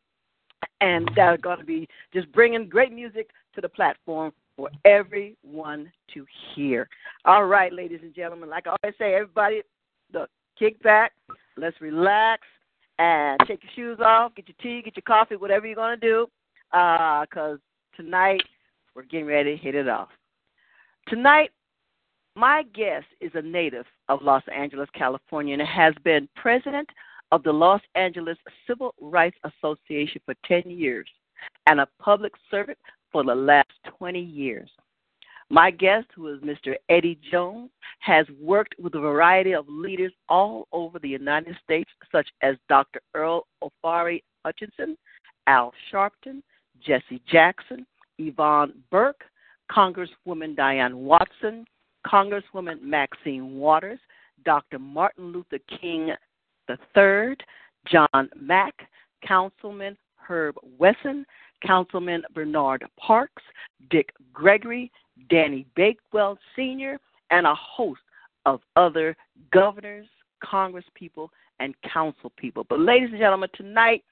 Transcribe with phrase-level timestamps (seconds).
[0.81, 5.91] and that are going to be just bringing great music to the platform for everyone
[6.13, 6.25] to
[6.55, 6.89] hear.
[7.25, 9.63] All right, ladies and gentlemen, like I always say, everybody,
[10.13, 11.13] look, kick back,
[11.57, 12.43] let's relax,
[12.99, 16.07] and take your shoes off, get your tea, get your coffee, whatever you're going to
[16.07, 16.27] do,
[16.71, 18.43] because uh, tonight
[18.95, 20.09] we're getting ready to hit it off.
[21.09, 21.51] Tonight,
[22.37, 26.89] my guest is a native of Los Angeles, California, and has been president
[27.33, 31.09] of the Los Angeles Civil Rights Association for 10 years
[31.67, 32.79] and a public servant
[33.13, 34.69] for the last 20 years.
[35.51, 36.75] My guest, who is Mr.
[36.89, 42.29] Eddie Jones, has worked with a variety of leaders all over the United States, such
[42.43, 43.01] as Dr.
[43.15, 44.97] Earl Ofari Hutchinson,
[45.47, 46.43] Al Sharpton,
[46.85, 47.87] Jesse Jackson,
[48.19, 49.25] Yvonne Burke,
[49.71, 51.67] Congresswoman Diane Watson,
[52.07, 53.99] Congresswoman Maxine Waters,
[54.45, 54.79] Dr.
[54.79, 56.13] Martin Luther King
[56.69, 57.37] III,
[57.87, 58.75] John Mack,
[59.27, 61.27] Councilman Herb Wesson,
[61.67, 63.43] Councilman Bernard Parks,
[63.91, 64.91] Dick Gregory,
[65.29, 66.99] Danny Bakewell Sr.,
[67.31, 68.01] and a host
[68.47, 69.17] of other
[69.53, 70.07] governors,
[70.43, 71.29] congresspeople,
[71.61, 72.65] and council people.
[72.69, 74.05] But, ladies and gentlemen, tonight,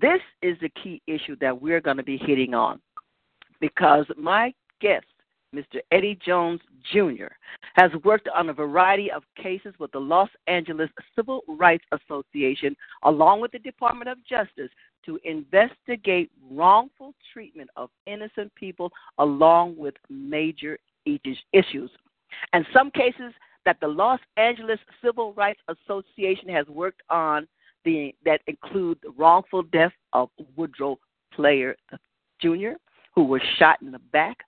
[0.00, 2.80] this is the key issue that we're going to be hitting on
[3.60, 5.06] because my guest
[5.54, 5.78] Mr.
[5.90, 6.60] Eddie Jones
[6.92, 7.26] Jr.,
[7.74, 13.40] has worked on a variety of cases with the Los Angeles Civil Rights Association, along
[13.40, 14.70] with the Department of Justice,
[15.06, 21.90] to investigate wrongful treatment of innocent people, along with major issues.
[22.52, 23.32] And some cases
[23.64, 27.48] that the Los Angeles Civil Rights Association has worked on
[27.84, 30.98] the, that include the wrongful death of Woodrow
[31.32, 31.76] Player
[32.40, 32.72] Jr.,
[33.14, 34.38] who was shot in the back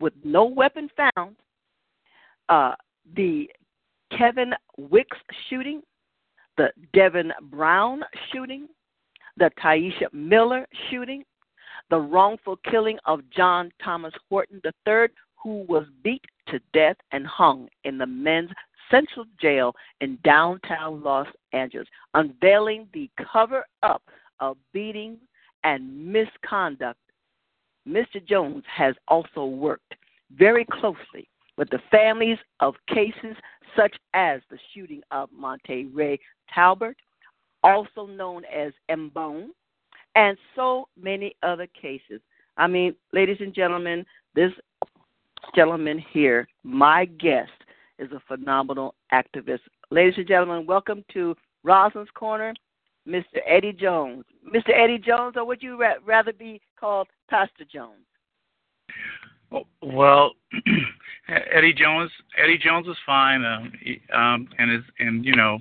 [0.00, 1.36] with no weapon found,
[2.48, 2.74] uh,
[3.14, 3.48] the
[4.16, 5.82] Kevin Wicks shooting,
[6.56, 8.02] the Devin Brown
[8.32, 8.68] shooting,
[9.36, 11.24] the Tyisha Miller shooting,
[11.90, 15.08] the wrongful killing of John Thomas Horton III,
[15.42, 18.50] who was beat to death and hung in the men's
[18.90, 24.02] central jail in downtown Los Angeles, unveiling the cover up
[24.40, 25.18] of beatings
[25.64, 26.98] and misconduct
[27.88, 28.24] Mr.
[28.26, 29.94] Jones has also worked
[30.36, 33.36] very closely with the families of cases
[33.76, 36.18] such as the shooting of Monte Ray
[36.52, 36.96] Talbert,
[37.62, 39.48] also known as Mbone,
[40.14, 42.20] and so many other cases.
[42.56, 44.04] I mean, ladies and gentlemen,
[44.34, 44.52] this
[45.54, 47.50] gentleman here, my guest,
[47.98, 49.60] is a phenomenal activist.
[49.90, 52.54] Ladies and gentlemen, welcome to Rosalind's Corner.
[53.06, 53.38] Mr.
[53.46, 54.24] Eddie Jones.
[54.54, 54.70] Mr.
[54.70, 58.06] Eddie Jones, or would you ra- rather be called Pastor Jones?
[59.82, 60.32] Well,
[61.28, 62.10] Eddie Jones.
[62.36, 63.72] Eddie Jones is fine, um,
[64.12, 65.58] um, and is and you know,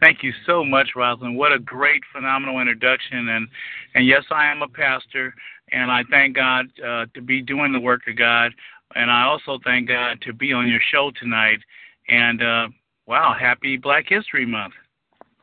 [0.00, 1.36] thank you so much, Rosalind.
[1.36, 3.48] What a great, phenomenal introduction, and
[3.94, 5.34] and yes, I am a pastor,
[5.70, 8.52] and I thank God uh, to be doing the work of God,
[8.94, 11.58] and I also thank God to be on your show tonight,
[12.08, 12.68] and uh,
[13.06, 14.74] wow, happy Black History Month.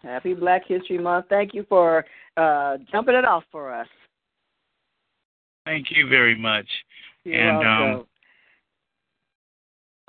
[0.06, 1.26] Happy Black History Month.
[1.30, 2.06] Thank you for
[2.38, 3.88] uh, jumping it off for us.
[5.66, 6.68] Thank you very much.
[7.24, 8.06] You're and um,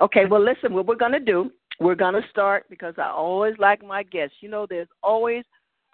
[0.00, 0.74] okay, well, listen.
[0.74, 1.50] What we're gonna do,
[1.80, 4.36] we're gonna start because I always like my guests.
[4.40, 5.44] You know, there's always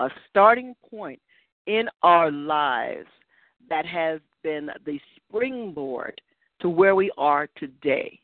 [0.00, 1.20] a starting point
[1.68, 3.06] in our lives
[3.68, 6.20] that has been the springboard
[6.60, 8.18] to where we are today.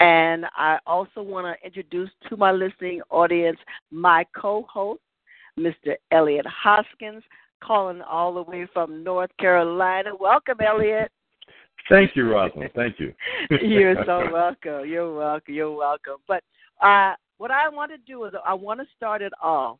[0.00, 3.58] And I also want to introduce to my listening audience
[3.92, 5.00] my co host,
[5.58, 5.94] Mr.
[6.10, 7.22] Elliot Hoskins,
[7.62, 10.10] calling all the way from North Carolina.
[10.18, 11.10] Welcome, Elliot.
[11.88, 12.70] Thank you, Rosalind.
[12.74, 13.12] Thank you.
[13.62, 14.88] You're so welcome.
[14.88, 15.54] You're welcome.
[15.54, 16.16] You're welcome.
[16.26, 16.42] But
[16.80, 19.78] uh, what I want to do is I want to start it off,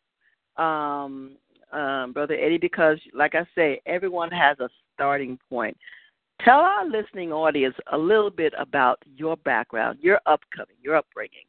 [0.56, 1.36] um,
[1.72, 5.76] um, Brother Eddie, because, like I say, everyone has a starting point.
[6.44, 11.44] Tell our listening audience a little bit about your background, your upcoming, your upbringing.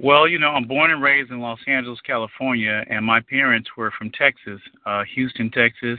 [0.00, 3.90] Well, you know, I'm born and raised in Los Angeles, California, and my parents were
[3.90, 5.98] from Texas, uh, Houston, Texas,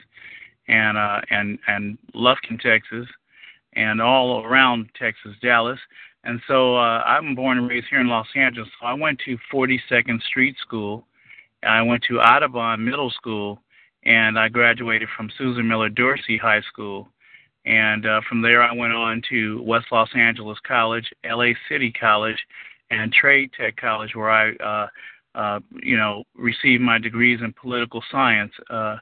[0.69, 3.07] and uh, and and Lufkin, Texas,
[3.73, 5.79] and all around Texas, Dallas.
[6.23, 8.69] And so uh, I'm born and raised here in Los Angeles.
[8.79, 11.05] So I went to 42nd Street School.
[11.63, 13.61] I went to Audubon Middle School,
[14.03, 17.09] and I graduated from Susan Miller Dorsey High School.
[17.65, 22.37] And uh, from there, I went on to West Los Angeles College, LA City College,
[22.91, 24.87] and Trade Tech College, where I, uh,
[25.35, 28.51] uh, you know, received my degrees in political science.
[28.69, 28.97] Uh,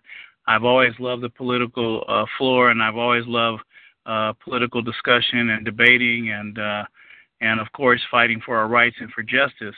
[0.48, 3.62] I've always loved the political uh, floor, and I've always loved
[4.06, 6.84] uh, political discussion and debating, and uh,
[7.42, 9.76] and of course fighting for our rights and for justice.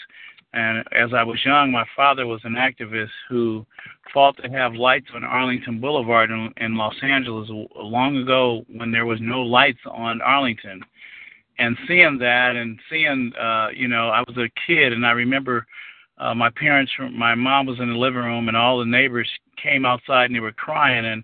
[0.53, 3.65] And as I was young, my father was an activist who
[4.11, 9.05] fought to have lights on Arlington Boulevard in, in Los Angeles long ago when there
[9.05, 10.81] was no lights on Arlington
[11.59, 15.65] and seeing that and seeing uh you know i was a kid and i remember
[16.17, 19.29] uh my parents my mom was in the living room and all the neighbors
[19.61, 21.23] came outside and they were crying and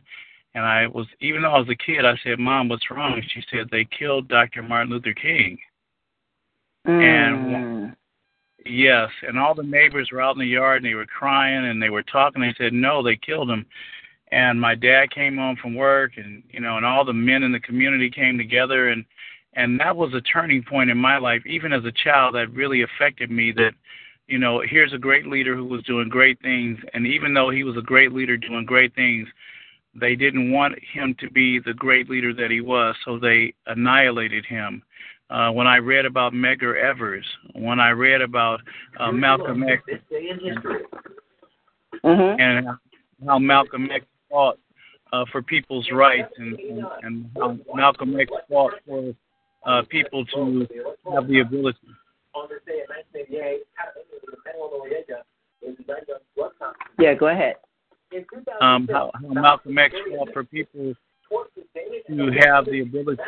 [0.54, 3.14] and i was even though i was a kid i said mom what's wrong?
[3.14, 5.58] And she said they killed dr martin luther king.
[6.86, 7.02] Mm.
[7.02, 7.96] and
[8.66, 11.82] yes and all the neighbors were out in the yard and they were crying and
[11.82, 12.42] they were talking.
[12.42, 13.66] They said no they killed him.
[14.32, 17.52] And my dad came home from work and you know and all the men in
[17.52, 19.06] the community came together and
[19.56, 22.84] and that was a turning point in my life even as a child that really
[22.84, 23.72] affected me that
[24.28, 26.78] you know here's a great leader who was doing great things.
[26.94, 29.28] And even though he was a great leader doing great things
[30.00, 34.46] they didn't want him to be the great leader that he was so they annihilated
[34.46, 34.84] him.
[35.30, 37.25] Uh, when I read about Medgar Evers,
[37.56, 38.60] when I read about
[39.00, 39.81] uh, Malcolm X,
[42.04, 42.40] mm-hmm.
[42.40, 42.68] and
[43.25, 44.60] how Malcolm X fought
[45.13, 49.16] uh, for people's rights, and, and, and how Malcolm X fought for
[49.66, 50.68] uh, people to
[51.14, 51.78] have the ability.
[57.00, 57.56] Yeah, go ahead.
[58.62, 60.94] Um, how, how Malcolm X fought for people
[62.08, 63.22] to have the ability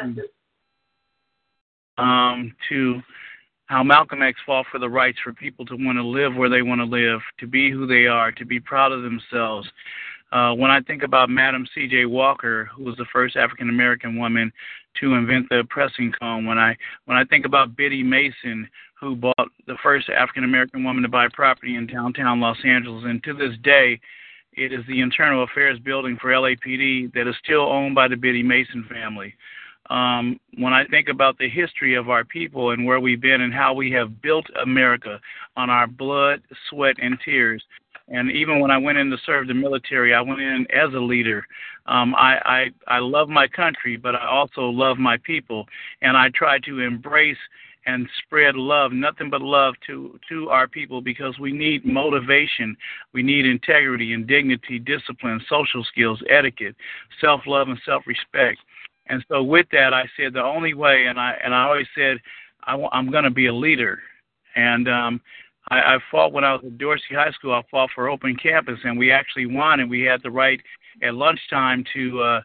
[1.97, 3.01] um, to
[3.65, 6.61] how Malcolm X fought for the rights for people to want to live where they
[6.61, 9.67] want to live, to be who they are, to be proud of themselves,
[10.31, 12.05] uh, when I think about Madam C.J.
[12.05, 14.51] Walker, who was the first African American woman
[14.99, 16.75] to invent the pressing comb, when I
[17.05, 18.67] when I think about Biddy Mason,
[18.99, 23.23] who bought the first African American woman to buy property in downtown Los Angeles, and
[23.23, 23.99] to this day,
[24.53, 28.43] it is the Internal Affairs Building for LAPD that is still owned by the Biddy
[28.43, 29.33] Mason family.
[29.89, 33.53] Um, when I think about the history of our people and where we've been and
[33.53, 35.21] how we have built America
[35.55, 37.63] on our blood, sweat, and tears,
[38.09, 40.99] and even when I went in to serve the military, I went in as a
[40.99, 41.45] leader.
[41.87, 45.65] Um, I, I I love my country, but I also love my people,
[46.01, 47.37] and I try to embrace
[47.85, 52.75] and spread love, nothing but love to to our people because we need motivation,
[53.13, 56.75] we need integrity and dignity, discipline, social skills, etiquette,
[57.21, 58.59] self-love and self-respect.
[59.07, 62.17] And so with that, I said the only way, and I and I always said
[62.63, 63.99] I, I'm going to be a leader,
[64.55, 65.21] and um,
[65.69, 67.53] I, I fought when I was at Dorsey High School.
[67.53, 69.79] I fought for open campus, and we actually won.
[69.79, 70.61] And we had the right
[71.03, 72.41] at lunchtime to uh,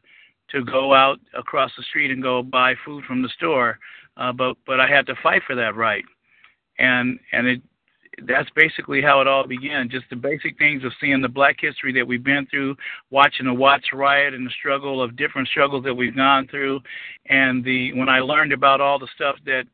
[0.50, 3.78] to go out across the street and go buy food from the store.
[4.16, 6.04] Uh, but but I had to fight for that right,
[6.78, 7.62] and and it
[8.26, 9.88] that's basically how it all began.
[9.88, 12.76] Just the basic things of seeing the black history that we've been through,
[13.10, 16.80] watching the Watts riot and the struggle of different struggles that we've gone through,
[17.26, 19.64] and the when I learned about all the stuff that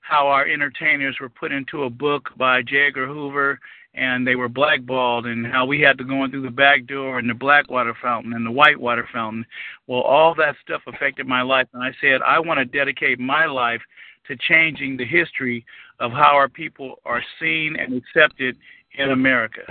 [0.00, 2.86] how our entertainers were put into a book by J.
[2.86, 3.58] Edgar Hoover
[3.94, 7.18] and they were blackballed and how we had to go in through the back door
[7.18, 9.44] and the black water fountain and the white water fountain.
[9.86, 13.46] Well, all that stuff affected my life and I said I want to dedicate my
[13.46, 13.80] life
[14.28, 15.64] to changing the history
[16.00, 18.56] of how our people are seen and accepted
[18.98, 19.62] in America.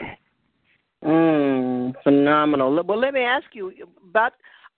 [1.03, 2.84] Mm, phenomenal.
[2.84, 3.72] Well, let me ask you
[4.10, 4.34] about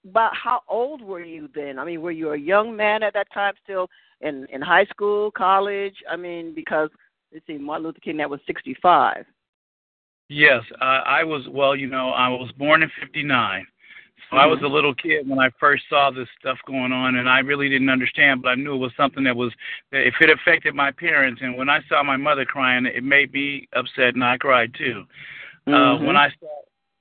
[0.08, 1.78] about how old were you then?
[1.78, 3.90] I mean, were you a young man at that time still
[4.22, 5.96] in in high school, college?
[6.10, 6.90] I mean, because
[7.34, 9.26] let's see, Martin Luther King that was sixty five.
[10.30, 11.48] Yes, uh, I was.
[11.50, 13.66] Well, you know, I was born in '59,
[14.30, 14.36] so mm-hmm.
[14.36, 14.66] I was mm-hmm.
[14.66, 17.90] a little kid when I first saw this stuff going on, and I really didn't
[17.90, 19.52] understand, but I knew it was something that was.
[19.92, 23.34] That if it affected my parents, and when I saw my mother crying, it made
[23.34, 25.04] me upset, and I cried too.
[25.66, 26.04] Uh, mm-hmm.
[26.04, 26.48] Uh, when I saw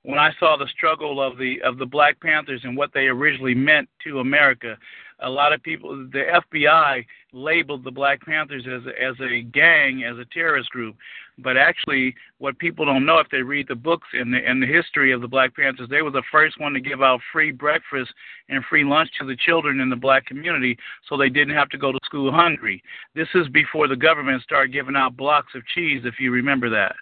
[0.03, 3.53] when I saw the struggle of the of the Black Panthers and what they originally
[3.53, 4.75] meant to America,
[5.21, 10.03] a lot of people, the FBI labeled the Black Panthers as a, as a gang,
[10.03, 10.95] as a terrorist group.
[11.37, 14.67] But actually, what people don't know if they read the books and the, and the
[14.67, 18.11] history of the Black Panthers, they were the first one to give out free breakfast
[18.49, 21.77] and free lunch to the children in the black community so they didn't have to
[21.77, 22.81] go to school hungry.
[23.15, 26.95] This is before the government started giving out blocks of cheese, if you remember that.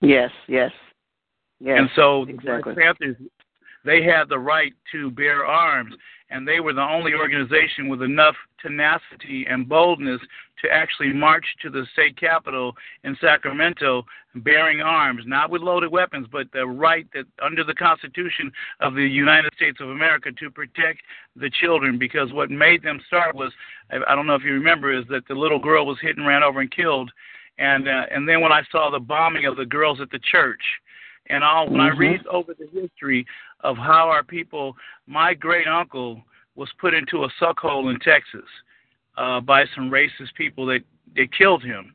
[0.00, 0.72] Yes, yes.
[1.60, 2.74] Yes, and so exactly.
[2.74, 3.16] the Black Panthers,
[3.84, 5.94] they had the right to bear arms
[6.30, 10.20] and they were the only organization with enough tenacity and boldness
[10.62, 12.74] to actually march to the state capitol
[13.04, 14.04] in Sacramento
[14.36, 18.50] bearing arms, not with loaded weapons, but the right that under the Constitution
[18.80, 21.02] of the United States of America to protect
[21.36, 21.98] the children.
[21.98, 23.52] Because what made them start was,
[23.90, 26.42] I don't know if you remember, is that the little girl was hit and ran
[26.42, 27.12] over and killed,
[27.58, 30.62] and uh, and then when I saw the bombing of the girls at the church
[31.28, 31.96] and all when mm-hmm.
[31.96, 33.26] I read over the history
[33.64, 36.22] of how our people, my great uncle
[36.54, 38.48] was put into a suck hole in Texas
[39.16, 40.80] uh, by some racist people that
[41.16, 41.94] that killed him,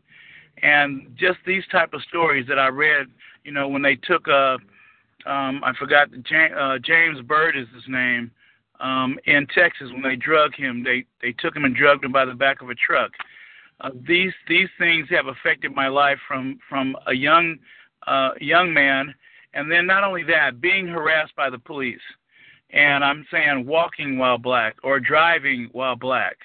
[0.61, 3.07] and just these type of stories that I read,
[3.43, 4.57] you know, when they took uh,
[5.25, 8.31] um, I forgot James, uh, James Byrd is his name.
[8.79, 12.25] Um, in Texas, when they drug him, they they took him and drugged him by
[12.25, 13.11] the back of a truck.
[13.81, 17.57] Uh, these these things have affected my life from from a young
[18.07, 19.13] uh, young man,
[19.53, 21.99] and then not only that, being harassed by the police,
[22.71, 26.37] and I'm saying walking while black or driving while black.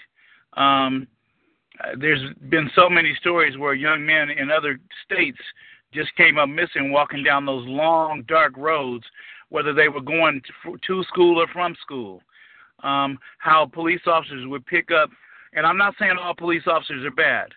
[0.54, 1.06] Um,
[1.98, 5.38] there's been so many stories where young men in other states
[5.92, 9.04] just came up missing walking down those long dark roads,
[9.50, 10.40] whether they were going
[10.86, 12.20] to, school or from school.
[12.82, 15.10] Um, how police officers would pick up,
[15.54, 17.48] and I'm not saying all police officers are bad.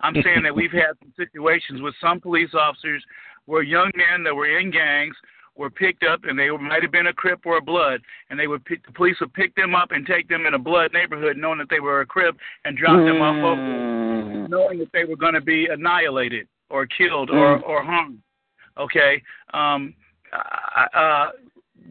[0.00, 3.02] I'm saying that we've had some situations with some police officers
[3.46, 5.16] were young men that were in gangs
[5.56, 8.46] were picked up, and they might have been a Crip or a Blood, and they
[8.46, 11.36] would pick, the police would pick them up and take them in a Blood neighborhood,
[11.36, 13.06] knowing that they were a Crip, and drop mm.
[13.06, 14.48] them off mm.
[14.48, 17.34] knowing that they were going to be annihilated or killed mm.
[17.34, 18.18] or or hung.
[18.78, 19.22] Okay,
[19.54, 19.94] um,
[20.32, 21.28] uh,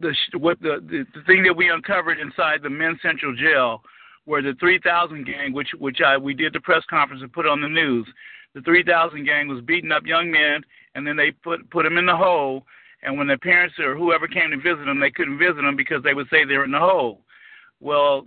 [0.00, 3.82] the what the, the the thing that we uncovered inside the Men's Central Jail
[4.26, 7.60] where the 3000 gang, which which I we did the press conference and put on
[7.60, 8.06] the news,
[8.56, 10.62] the 3000 gang was beating up young men
[10.94, 12.64] and then they put put them in the hole.
[13.02, 16.02] And when their parents or whoever came to visit them, they couldn't visit them because
[16.02, 17.20] they would say they're in the hole.
[17.80, 18.26] Well,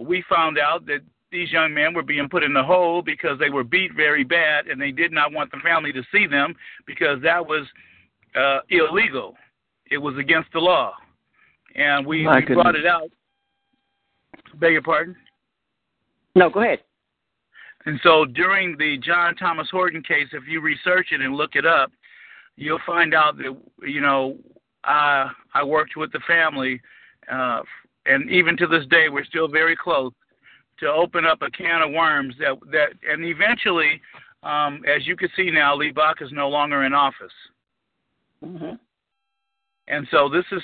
[0.00, 0.98] we found out that
[1.30, 4.66] these young men were being put in the hole because they were beat very bad,
[4.66, 6.54] and they did not want the family to see them
[6.84, 7.64] because that was
[8.34, 9.36] uh, illegal.
[9.90, 10.92] It was against the law,
[11.76, 13.10] and we, we brought it out.
[14.56, 15.14] Beg your pardon.
[16.34, 16.80] No, go ahead.
[17.86, 21.66] And so during the John Thomas Horton case, if you research it and look it
[21.66, 21.90] up,
[22.56, 24.38] you'll find out that you know
[24.84, 26.80] I I worked with the family,
[27.30, 27.60] uh,
[28.06, 30.12] and even to this day we're still very close
[30.78, 34.00] to open up a can of worms that that and eventually,
[34.42, 37.32] um, as you can see now, Lee Baca is no longer in office.
[38.44, 38.74] Mm-hmm.
[39.88, 40.62] And so this is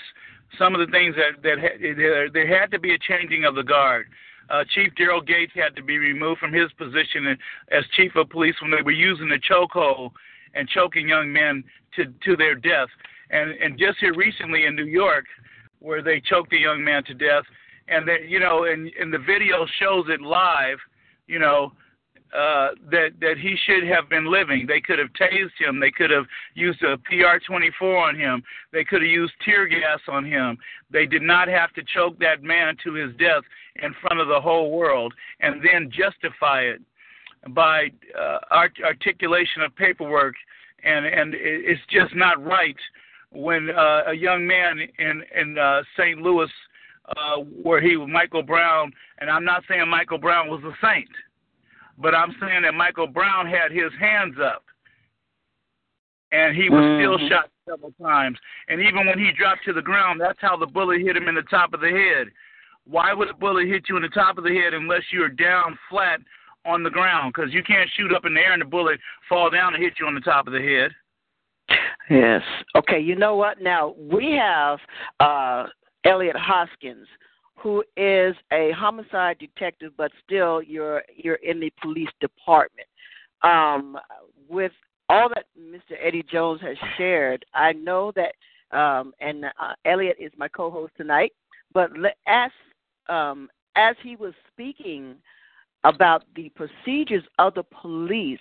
[0.58, 1.56] some of the things that that
[1.96, 4.06] there, there had to be a changing of the guard
[4.50, 7.36] uh, Chief Daryl Gates had to be removed from his position
[7.70, 10.12] as chief of police when they were using the chokehold
[10.54, 11.62] and choking young men
[11.96, 12.88] to to their death.
[13.30, 15.26] And and just here recently in New York,
[15.80, 17.44] where they choked a young man to death,
[17.88, 20.78] and they, you know, and and the video shows it live,
[21.26, 21.72] you know,
[22.34, 24.66] uh, that that he should have been living.
[24.66, 25.80] They could have tased him.
[25.80, 28.42] They could have used a PR-24 on him.
[28.72, 30.58] They could have used tear gas on him.
[30.90, 33.44] They did not have to choke that man to his death
[33.82, 36.82] in front of the whole world and then justify it
[37.54, 40.34] by uh, art- articulation of paperwork.
[40.84, 42.76] And and it's just not right
[43.30, 46.20] when uh, a young man in in uh, St.
[46.20, 46.50] Louis,
[47.08, 51.08] uh, where he was Michael Brown, and I'm not saying Michael Brown was a saint
[52.00, 54.64] but I'm saying that Michael Brown had his hands up,
[56.32, 57.18] and he was mm-hmm.
[57.18, 58.38] still shot several times.
[58.68, 61.34] And even when he dropped to the ground, that's how the bullet hit him in
[61.34, 62.28] the top of the head.
[62.84, 65.78] Why would a bullet hit you in the top of the head unless you're down
[65.90, 66.20] flat
[66.64, 67.34] on the ground?
[67.34, 69.94] Because you can't shoot up in the air and the bullet fall down and hit
[70.00, 70.90] you on the top of the head.
[72.08, 72.42] Yes.
[72.74, 72.98] Okay.
[72.98, 73.60] You know what?
[73.60, 74.78] Now we have
[75.20, 75.68] uh,
[76.04, 77.06] Elliot Hoskins
[77.60, 82.88] who is a homicide detective, but still you're you're in the police department.
[83.42, 83.98] Um,
[84.48, 84.72] with
[85.08, 85.96] all that Mr.
[86.00, 88.34] Eddie Jones has shared, I know that,
[88.76, 91.32] um, and uh, Elliot is my co-host tonight.
[91.72, 91.90] But
[92.26, 92.50] as
[93.08, 95.16] um, as he was speaking
[95.84, 98.40] about the procedures of the police,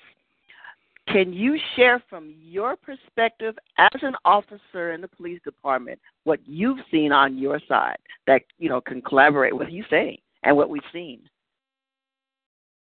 [1.08, 6.80] can you share from your perspective as an officer in the police department what you've
[6.92, 10.82] seen on your side that you know can collaborate with you saying and what we've
[10.92, 11.22] seen?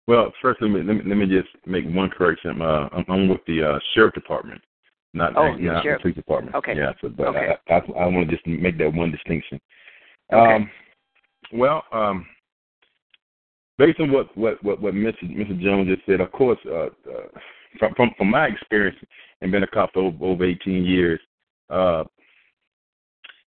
[0.06, 2.60] Well, first let me let me, let me just make one correction.
[2.60, 4.60] Uh, I'm, I'm with the uh, sheriff department,
[5.14, 5.98] not oh, not sheriff.
[5.98, 6.54] the police department.
[6.56, 6.76] Okay.
[6.76, 7.54] Yeah, so, but okay.
[7.68, 9.60] I, I, I want to just make that one distinction.
[10.32, 10.54] Okay.
[10.54, 10.70] Um,
[11.52, 12.26] well, um,
[13.78, 15.22] based on what what what, what Mr.
[15.24, 15.60] Mr.
[15.60, 17.28] Jones just said, of course, uh, uh,
[17.78, 18.98] from, from from my experience
[19.40, 21.20] and been a cop for over, over 18 years,
[21.70, 22.04] uh,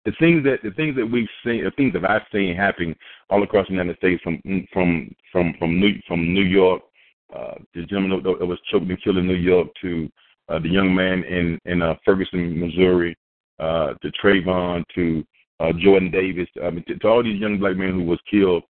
[0.05, 2.95] the things that the things that we've seen, the things that I've seen happening
[3.29, 4.41] all across the United States, from
[4.71, 6.81] from from from New from New York,
[7.35, 10.09] uh, the gentleman that was choked and killed in New York, to
[10.49, 13.17] uh, the young man in in uh, Ferguson, Missouri,
[13.59, 15.25] uh, to Trayvon, to
[15.59, 18.63] uh, Jordan Davis, I mean, to, to all these young black men who was killed.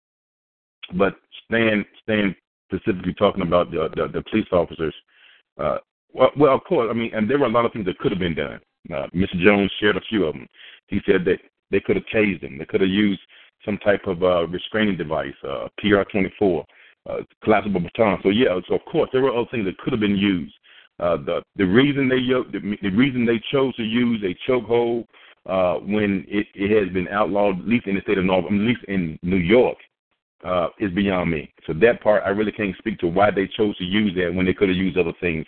[0.94, 1.14] But
[1.46, 2.34] staying staying
[2.66, 4.94] specifically talking about the the, the police officers.
[5.58, 5.78] Uh,
[6.12, 8.12] well, well, of course, I mean, and there were a lot of things that could
[8.12, 8.60] have been done.
[8.92, 9.40] Uh, Mr.
[9.42, 10.46] Jones shared a few of them.
[10.88, 11.38] He said that
[11.70, 12.58] they could have tased him.
[12.58, 13.20] They could have used
[13.64, 16.64] some type of uh, restraining device, uh, PR-24,
[17.08, 18.18] uh, collapsible baton.
[18.22, 20.54] So yeah, so of course there were other things that could have been used.
[21.00, 25.06] Uh, the the reason they the, the reason they chose to use a chokehold
[25.46, 28.52] uh, when it, it has been outlawed, at least in the state of North, at
[28.52, 29.76] least in New York,
[30.44, 31.52] uh, is beyond me.
[31.66, 34.46] So that part, I really can't speak to why they chose to use that when
[34.46, 35.46] they could have used other things.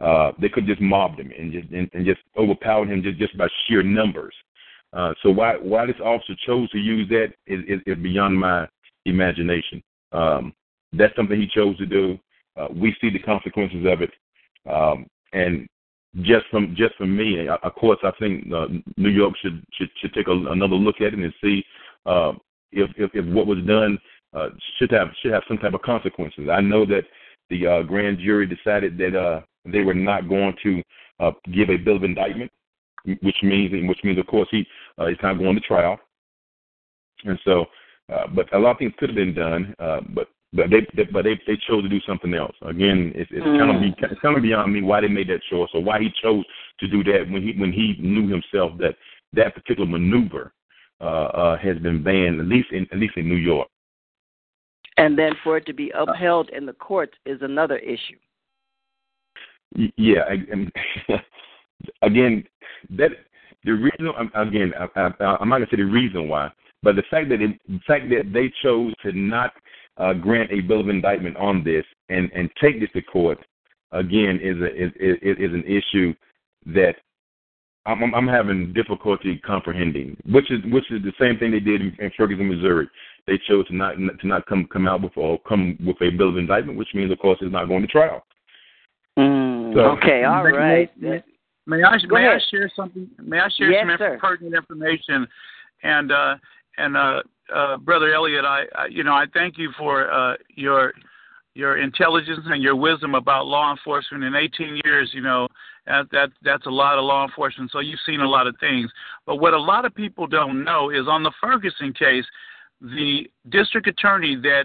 [0.00, 3.36] Uh, they could just mobbed him and just and, and just overpowered him just, just
[3.38, 4.34] by sheer numbers.
[4.92, 8.68] Uh, so why why this officer chose to use that is, is, is beyond my
[9.06, 9.82] imagination.
[10.12, 10.52] Um,
[10.92, 12.18] that's something he chose to do.
[12.56, 14.10] Uh, we see the consequences of it,
[14.70, 15.66] um, and
[16.22, 20.14] just from just from me, of course, I think uh, New York should should, should
[20.14, 21.64] take a, another look at it and see
[22.06, 22.32] uh,
[22.70, 23.98] if, if if what was done
[24.34, 26.48] uh, should have should have some type of consequences.
[26.50, 27.02] I know that
[27.50, 30.82] the uh, grand jury decided that uh, they were not going to
[31.20, 32.50] uh, give a bill of indictment,
[33.22, 34.66] which means which means of course he
[34.98, 35.98] uh, is not going to trial,
[37.24, 37.66] and so.
[38.12, 41.04] Uh, but a lot of things could have been done, uh, but but they, they
[41.10, 42.54] but they they chose to do something else.
[42.62, 43.58] Again, it's, it's mm.
[43.58, 45.98] kind of be, it's kind of beyond me why they made that choice or why
[45.98, 46.44] he chose
[46.80, 48.94] to do that when he when he knew himself that
[49.32, 50.52] that particular maneuver
[51.00, 53.68] uh, uh, has been banned at least in at least in New York.
[54.96, 58.18] And then for it to be upheld in the courts is another issue.
[59.96, 60.70] Yeah, and
[62.02, 62.44] again,
[62.90, 63.10] that
[63.64, 66.50] the reason again I, I, I'm not gonna say the reason why,
[66.82, 69.52] but the fact that it, the fact that they chose to not
[69.96, 73.38] uh, grant a bill of indictment on this and, and take this to court,
[73.92, 76.14] again, is, a, is, is, is an issue
[76.66, 76.94] that
[77.86, 80.16] I'm, I'm having difficulty comprehending.
[80.26, 82.88] Which is which is the same thing they did in, in Ferguson, Missouri.
[83.26, 86.28] They chose to not to not come come out with or come with a bill
[86.28, 88.24] of indictment, which means, of course, it's not going to trial.
[89.18, 90.90] Mm, so, okay, all right.
[91.00, 91.22] May,
[91.66, 92.40] may I Go may ahead.
[92.40, 93.08] I share something?
[93.22, 94.18] May I share yes, some sir.
[94.20, 95.26] pertinent information?
[95.82, 96.36] And uh,
[96.76, 97.22] and uh,
[97.54, 100.92] uh, brother Elliot, I, I you know I thank you for uh, your
[101.54, 104.24] your intelligence and your wisdom about law enforcement.
[104.24, 105.48] In 18 years, you know
[105.86, 107.70] that, that that's a lot of law enforcement.
[107.70, 108.90] So you've seen a lot of things.
[109.24, 112.24] But what a lot of people don't know is on the Ferguson case,
[112.80, 114.64] the district attorney that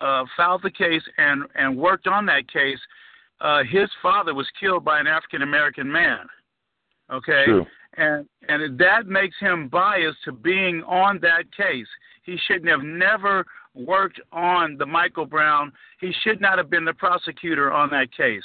[0.00, 2.78] uh, filed the case and and worked on that case,
[3.40, 6.26] uh, his father was killed by an African American man.
[7.12, 7.44] Okay.
[7.46, 7.66] True.
[7.96, 11.86] And and that makes him biased to being on that case.
[12.24, 15.72] He shouldn't have never worked on the Michael Brown.
[16.00, 18.44] He should not have been the prosecutor on that case.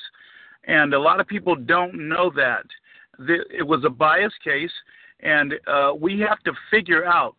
[0.65, 2.65] And a lot of people don't know that.
[3.19, 4.71] It was a biased case,
[5.21, 7.36] and uh, we have to figure out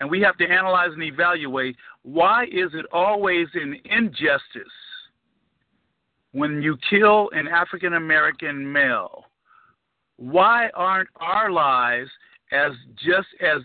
[0.00, 4.62] and we have to analyze and evaluate why is it always an injustice
[6.32, 9.24] when you kill an African American male?
[10.16, 12.10] Why aren't our lives
[12.52, 13.62] as just as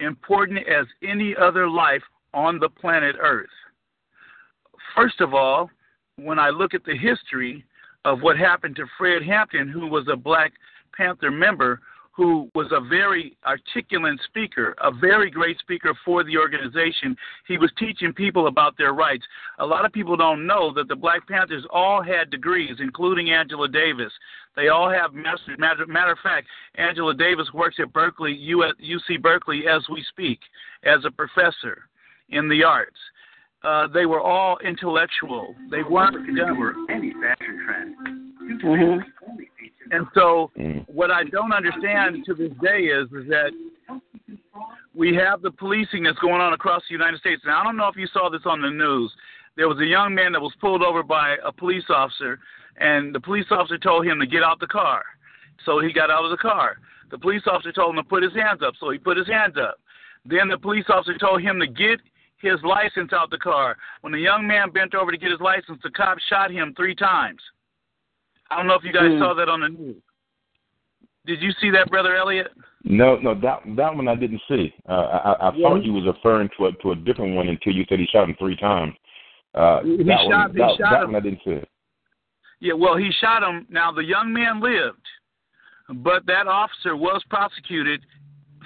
[0.00, 2.02] important as any other life
[2.34, 3.48] on the planet Earth?
[4.94, 5.70] First of all,
[6.16, 7.64] when I look at the history
[8.04, 10.52] of what happened to Fred Hampton, who was a Black
[10.96, 11.80] Panther member
[12.16, 17.14] who was a very articulate speaker, a very great speaker for the organization.
[17.46, 19.24] He was teaching people about their rights.
[19.58, 23.68] A lot of people don't know that the Black Panthers all had degrees, including Angela
[23.68, 24.12] Davis.
[24.56, 25.58] They all have masters.
[25.58, 30.40] Matter, matter of fact, Angela Davis works at Berkeley, UC Berkeley, as we speak,
[30.84, 31.82] as a professor
[32.30, 32.96] in the arts.
[33.62, 35.54] Uh, they were all intellectual.
[35.70, 37.96] They weren't discover any fashion trend.
[38.62, 39.04] Mhm.
[39.96, 40.84] And so, mm.
[40.88, 43.50] what I don't understand to this day is is that
[44.94, 47.40] we have the policing that's going on across the United States.
[47.44, 49.10] And I don't know if you saw this on the news.
[49.56, 52.38] There was a young man that was pulled over by a police officer,
[52.78, 55.02] and the police officer told him to get out the car.
[55.64, 56.76] So he got out of the car.
[57.10, 59.54] The police officer told him to put his hands up, so he put his hands
[59.58, 59.78] up.
[60.26, 62.00] Then the police officer told him to get
[62.38, 63.78] his license out of the car.
[64.02, 66.94] When the young man bent over to get his license, the cop shot him three
[66.94, 67.40] times.
[68.50, 69.18] I don't know if you guys mm.
[69.18, 69.96] saw that on the news.
[71.26, 72.48] Did you see that, brother Elliot?
[72.84, 74.72] No, no, that that one I didn't see.
[74.88, 75.68] Uh, I, I yeah.
[75.68, 78.28] thought he was referring to a to a different one until you said he shot
[78.28, 78.94] him three times.
[79.54, 81.12] Uh, he that shot, one, he that, shot that him.
[81.12, 81.60] one I didn't see.
[82.60, 83.66] Yeah, well, he shot him.
[83.68, 85.04] Now the young man lived,
[86.04, 88.02] but that officer was prosecuted,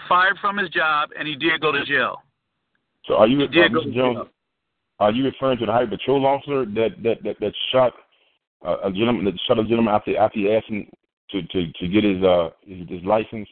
[0.07, 2.23] fired from his job, and he did go to jail.
[3.07, 3.95] So are you, uh, Mr.
[3.95, 4.29] Jones?
[4.99, 7.95] Are you referring to the highway patrol officer that that that, that shot
[8.67, 10.87] uh, a gentleman that shot a gentleman after after he asked him
[11.31, 13.49] to to to get his uh his, his license?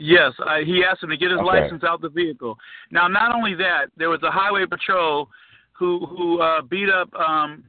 [0.00, 1.46] Yes, I, he asked him to get his okay.
[1.46, 2.56] license out the vehicle.
[2.90, 5.28] Now, not only that, there was a highway patrol
[5.72, 7.64] who who uh, beat up um,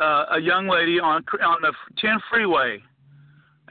[0.00, 2.78] uh, a young lady on on the 10 freeway,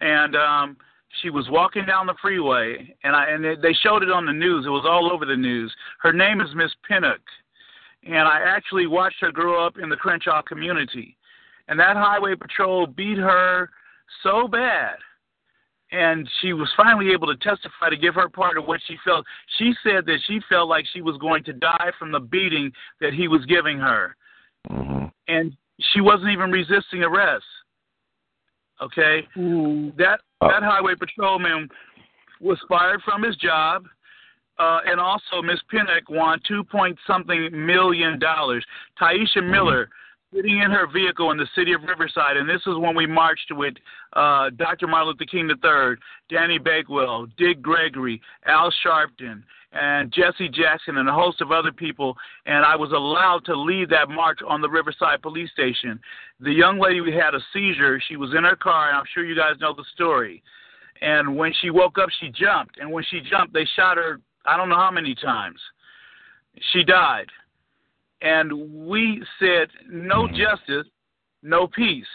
[0.01, 0.77] and um,
[1.21, 4.65] she was walking down the freeway, and I and they showed it on the news.
[4.65, 5.73] It was all over the news.
[5.99, 7.21] Her name is Miss Pinnock,
[8.03, 11.17] and I actually watched her grow up in the Crenshaw community,
[11.67, 13.69] and that highway patrol beat her
[14.23, 14.95] so bad
[15.93, 19.25] and she was finally able to testify to give her part of what she felt.
[19.57, 23.13] She said that she felt like she was going to die from the beating that
[23.13, 24.15] he was giving her,
[24.69, 25.05] mm-hmm.
[25.27, 25.55] and
[25.93, 27.45] she wasn't even resisting arrest.
[28.81, 29.95] Okay, mm.
[29.97, 31.69] that that highway patrolman
[32.41, 33.85] was fired from his job.
[34.59, 38.65] Uh, and also, Miss Pinnock won two point something million dollars.
[38.99, 39.51] Tyisha mm-hmm.
[39.51, 39.89] Miller
[40.33, 43.51] sitting in her vehicle in the city of Riverside, and this is when we marched
[43.51, 43.73] with
[44.13, 44.87] uh, Dr.
[44.87, 45.95] Martin Luther King III,
[46.29, 49.43] Danny Bakewell, Dick Gregory, Al Sharpton,
[49.73, 52.15] and Jesse Jackson, and a host of other people.
[52.45, 55.99] And I was allowed to lead that march on the Riverside Police Station.
[56.39, 58.01] The young lady had a seizure.
[58.07, 60.43] She was in her car, and I'm sure you guys know the story.
[61.01, 62.77] And when she woke up, she jumped.
[62.79, 65.59] And when she jumped, they shot her, I don't know how many times.
[66.71, 67.27] She died
[68.23, 70.35] and we said no mm-hmm.
[70.35, 70.87] justice,
[71.43, 72.07] no peace.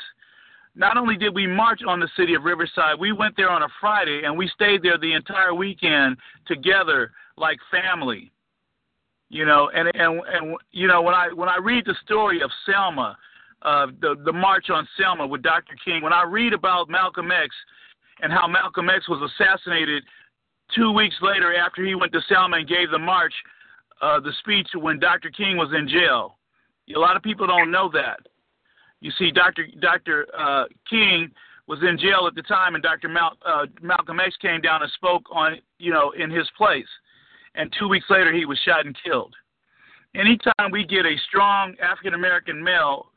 [0.74, 3.68] Not only did we march on the city of Riverside, we went there on a
[3.80, 6.16] Friday and we stayed there the entire weekend
[6.46, 8.32] together like family.
[9.28, 12.50] You know, and and and you know when I when I read the story of
[12.64, 13.18] Selma,
[13.60, 15.76] uh, the the march on Selma with Dr.
[15.84, 17.54] King, when I read about Malcolm X
[18.22, 20.02] and how Malcolm X was assassinated
[20.74, 23.34] two weeks later after he went to Selma and gave the march,
[24.00, 25.30] uh, the speech when Dr.
[25.30, 26.38] King was in jail.
[26.94, 28.20] A lot of people don't know that.
[29.00, 29.66] You see, Dr.
[29.80, 30.26] Dr.
[30.36, 31.30] Uh, King
[31.66, 33.08] was in jail at the time, and Dr.
[33.08, 36.88] Mal- uh, Malcolm X came down and spoke on, you know, in his place.
[37.54, 39.34] And two weeks later, he was shot and killed.
[40.14, 43.10] Anytime we get a strong African American male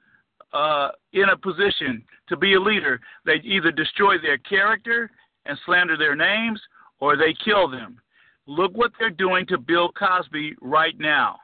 [0.51, 5.09] uh, in a position to be a leader, they either destroy their character
[5.45, 6.59] and slander their names,
[6.99, 7.99] or they kill them.
[8.51, 11.37] Look what they're doing to Bill Cosby right now.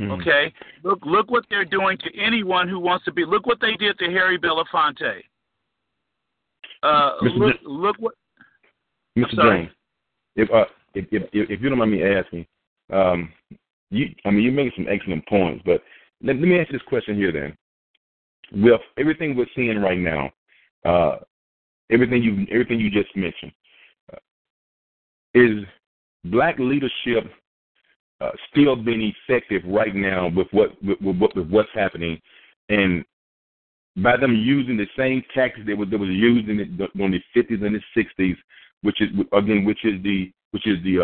[0.00, 0.10] Mm-hmm.
[0.20, 3.24] Okay, look look what they're doing to anyone who wants to be.
[3.24, 5.22] Look what they did to Harry Belafonte.
[6.82, 8.14] Uh, look, look what.
[9.16, 9.36] Mr.
[9.36, 9.68] Jones,
[10.36, 12.44] if, uh, if if if you don't mind me asking,
[12.92, 13.32] um,
[13.90, 15.80] you I mean you're making some excellent points, but
[16.22, 17.56] let, let me ask you this question here then.
[18.62, 20.30] With everything we're seeing right now,
[20.84, 21.16] uh,
[21.90, 23.52] everything you everything you just mentioned,
[25.34, 25.64] is
[26.24, 27.30] black leadership
[28.20, 32.20] uh, still being effective right now with what with, with, with what's happening,
[32.68, 33.04] and
[34.02, 37.64] by them using the same tactics that was that was used in the, the 50s
[37.64, 38.36] and the 60s,
[38.82, 41.00] which is again which is the which is the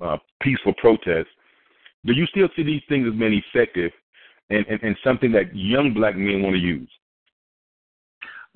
[0.00, 1.28] uh, uh, peaceful protest.
[2.04, 3.92] Do you still see these things as being effective
[4.50, 6.88] and, and, and something that young black men want to use?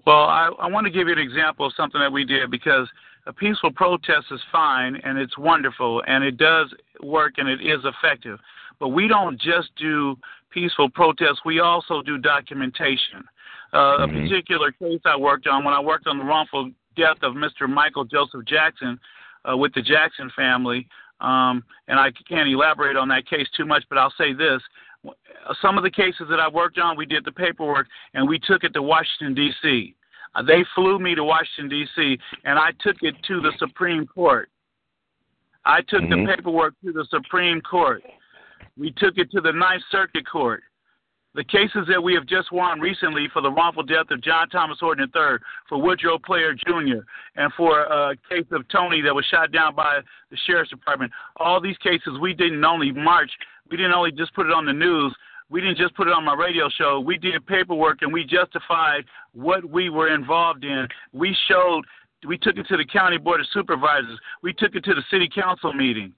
[0.06, 2.88] Well, I, I want to give you an example of something that we did because
[3.26, 7.80] a peaceful protest is fine and it's wonderful and it does work and it is
[7.84, 8.38] effective.
[8.80, 10.16] But we don't just do
[10.50, 13.24] peaceful protests, we also do documentation.
[13.72, 14.16] Uh, mm-hmm.
[14.16, 17.68] A particular case I worked on, when I worked on the wrongful death of Mr.
[17.68, 18.98] Michael Joseph Jackson
[19.50, 20.86] uh, with the Jackson family,
[21.20, 24.60] um, and I can't elaborate on that case too much, but I'll say this.
[25.60, 28.62] Some of the cases that I worked on, we did the paperwork and we took
[28.62, 29.94] it to Washington, D.C.
[30.46, 34.48] They flew me to Washington, D.C., and I took it to the Supreme Court.
[35.64, 36.26] I took mm-hmm.
[36.26, 38.02] the paperwork to the Supreme Court.
[38.78, 40.62] We took it to the Ninth Circuit Court.
[41.34, 44.78] the cases that we have just won recently for the wrongful death of John Thomas
[44.80, 47.04] Horton III, for Woodrow Player Jr.,
[47.36, 51.10] and for a case of Tony that was shot down by the sheriff's department.
[51.36, 53.30] All these cases, we didn't only march,
[53.70, 55.14] we didn't only just put it on the news,
[55.52, 56.98] we didn't just put it on my radio show.
[56.98, 60.88] We did paperwork and we justified what we were involved in.
[61.12, 61.82] We showed,
[62.26, 64.18] we took it to the county board of supervisors.
[64.42, 66.14] We took it to the city council meeting.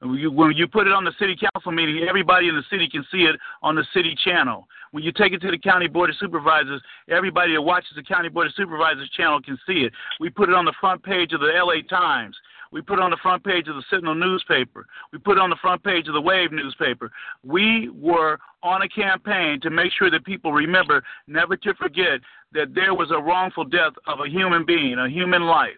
[0.00, 3.22] When you put it on the city council meeting, everybody in the city can see
[3.22, 4.68] it on the city channel.
[4.92, 8.28] When you take it to the county board of supervisors, everybody that watches the county
[8.28, 9.92] board of supervisors channel can see it.
[10.20, 12.36] We put it on the front page of the LA Times.
[12.72, 14.86] We put it on the front page of the Sentinel newspaper.
[15.12, 17.10] We put it on the front page of the Wave newspaper.
[17.44, 22.20] We were on a campaign to make sure that people remember never to forget
[22.52, 25.72] that there was a wrongful death of a human being, a human life.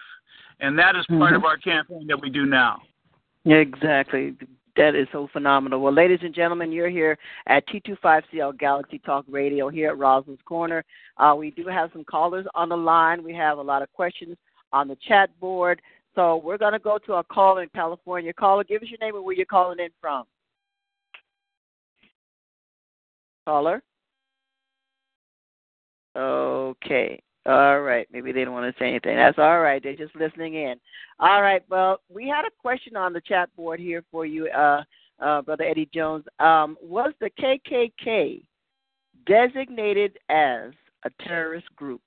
[0.60, 1.36] And that is part mm-hmm.
[1.36, 2.80] of our campaign that we do now.
[3.44, 4.34] Exactly.
[4.76, 5.80] That is so phenomenal.
[5.80, 10.84] Well, ladies and gentlemen, you're here at T25CL Galaxy Talk Radio here at Rosalind's Corner.
[11.16, 13.24] Uh, we do have some callers on the line.
[13.24, 14.36] We have a lot of questions
[14.72, 15.80] on the chat board.
[16.18, 18.32] So we're going to go to a caller in California.
[18.32, 20.24] Caller, give us your name and where you're calling in from.
[23.46, 23.80] Caller?
[26.16, 27.22] Okay.
[27.46, 28.08] All right.
[28.12, 29.14] Maybe they don't want to say anything.
[29.14, 29.80] That's all right.
[29.80, 30.74] They're just listening in.
[31.20, 31.62] All right.
[31.70, 34.82] Well, we had a question on the chat board here for you, uh,
[35.22, 36.24] uh, Brother Eddie Jones.
[36.40, 38.42] Um, was the KKK
[39.24, 40.72] designated as
[41.04, 42.00] a terrorist group?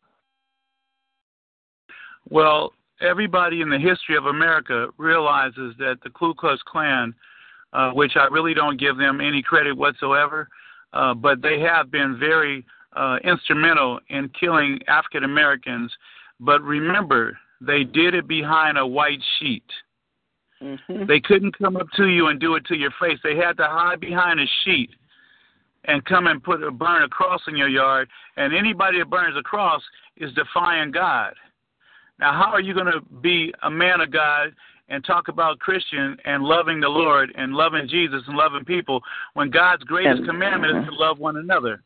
[2.30, 7.14] Well, everybody in the history of America realizes that the Ku Klux Klan,
[7.74, 10.48] uh, which I really don't give them any credit whatsoever,
[10.94, 15.92] uh, but they have been very uh, instrumental in killing African Americans.
[16.40, 19.64] But remember, they did it behind a white sheet.
[20.62, 21.06] Mm-hmm.
[21.08, 23.18] They couldn't come up to you and do it to your face.
[23.24, 24.92] They had to hide behind a sheet
[25.86, 28.10] and come and put a burn a cross in your yard.
[28.38, 29.82] And anybody that burns a cross
[30.18, 31.34] is defying God.
[32.22, 34.54] Now, how are you going to be a man of God
[34.90, 39.02] and talk about Christian and loving the Lord and loving Jesus and loving people
[39.34, 41.84] when God's greatest commandment is to love one another?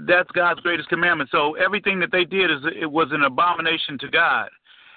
[0.00, 1.30] that's God's greatest commandment.
[1.32, 4.48] So everything that they did is it was an abomination to God.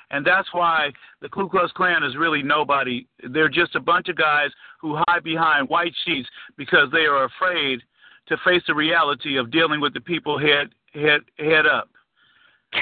[0.10, 3.08] And that's why the Ku Klux Klan is really nobody.
[3.30, 4.50] They're just a bunch of guys
[4.82, 7.80] who hide behind white sheets because they are afraid
[8.28, 11.90] to face the reality of dealing with the people head head head up.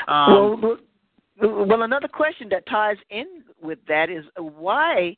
[0.08, 0.78] Um, well,
[1.42, 5.16] well, another question that ties in with that is why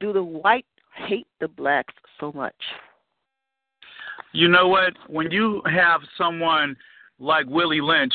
[0.00, 2.54] do the white hate the blacks so much?
[4.32, 4.92] You know what?
[5.08, 6.76] When you have someone
[7.18, 8.12] like Willie Lynch,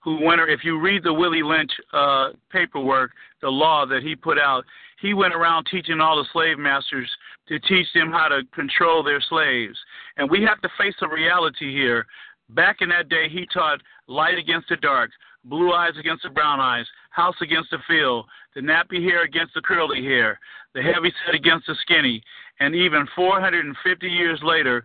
[0.00, 3.10] who went, if you read the Willie Lynch uh, paperwork,
[3.42, 4.64] the law that he put out,
[5.00, 7.08] he went around teaching all the slave masters
[7.48, 9.76] to teach them how to control their slaves.
[10.16, 12.06] And we have to face the reality here.
[12.50, 15.10] Back in that day, he taught light against the dark,
[15.48, 19.62] blue eyes against the brown eyes, house against the field, the nappy hair against the
[19.62, 20.38] curly hair,
[20.74, 22.22] the heavy set against the skinny.
[22.60, 24.84] And even 450 years later,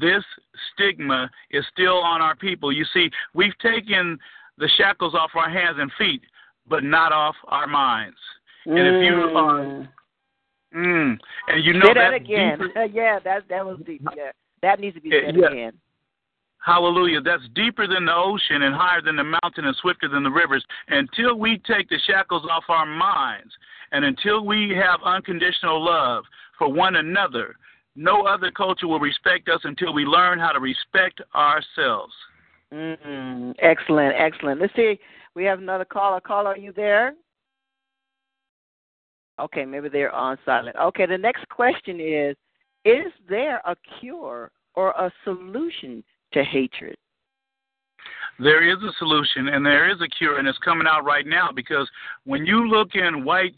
[0.00, 0.24] this
[0.72, 2.72] stigma is still on our people.
[2.72, 4.18] You see, we've taken
[4.58, 6.22] the shackles off our hands and feet,
[6.68, 8.16] but not off our minds.
[8.66, 8.78] Mm.
[8.78, 9.88] And if you are, mm.
[10.74, 12.58] mm, and you know Say that, that again.
[12.92, 14.02] yeah, that that was deep.
[14.16, 15.46] Yeah, that needs to be said yeah.
[15.46, 15.72] again.
[16.64, 17.20] Hallelujah.
[17.20, 20.64] That's deeper than the ocean and higher than the mountain and swifter than the rivers.
[20.88, 23.52] Until we take the shackles off our minds
[23.92, 26.24] and until we have unconditional love
[26.58, 27.54] for one another,
[27.94, 32.12] no other culture will respect us until we learn how to respect ourselves.
[32.72, 33.52] Mm-hmm.
[33.60, 34.60] Excellent, excellent.
[34.60, 34.98] Let's see.
[35.34, 36.20] We have another caller.
[36.20, 37.14] Caller, are you there?
[39.38, 40.76] Okay, maybe they're on silent.
[40.82, 42.36] Okay, the next question is
[42.84, 46.96] Is there a cure or a solution to hatred?
[48.38, 51.50] There is a solution and there is a cure, and it's coming out right now
[51.54, 51.88] because
[52.24, 53.54] when you look in white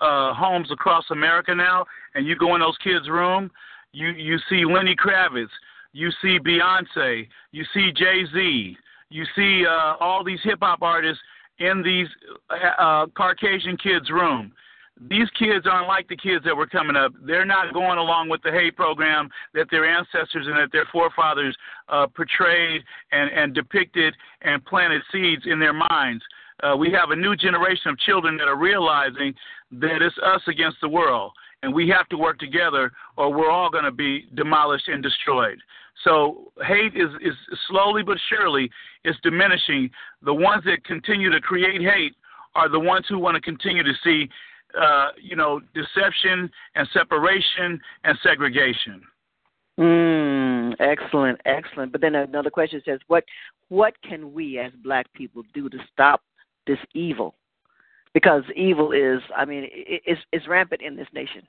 [0.00, 3.50] uh, homes across America now and you go in those kids' room,
[3.92, 5.48] you you see Lenny Kravitz,
[5.92, 8.76] you see Beyonce, you see Jay Z,
[9.10, 11.22] you see uh, all these hip hop artists
[11.58, 12.06] in these
[12.78, 14.52] uh, Caucasian kids' room.
[15.08, 17.12] These kids aren't like the kids that were coming up.
[17.24, 21.56] They're not going along with the hate program that their ancestors and that their forefathers
[21.88, 22.82] uh, portrayed
[23.12, 26.22] and, and depicted and planted seeds in their minds.
[26.62, 29.32] Uh, we have a new generation of children that are realizing
[29.72, 31.32] that it's us against the world
[31.62, 35.58] and we have to work together or we're all going to be demolished and destroyed.
[36.04, 37.34] So hate is, is
[37.68, 38.70] slowly but surely
[39.04, 39.90] is diminishing.
[40.22, 42.14] The ones that continue to create hate
[42.54, 44.28] are the ones who want to continue to see,
[44.78, 49.02] uh, you know, deception and separation and segregation.
[49.78, 51.92] Mm, excellent, excellent.
[51.92, 53.24] But then another question says, what
[53.68, 56.22] what can we as black people do to stop
[56.66, 57.34] this evil?
[58.12, 61.42] Because evil is, I mean, it's it's rampant in this nation.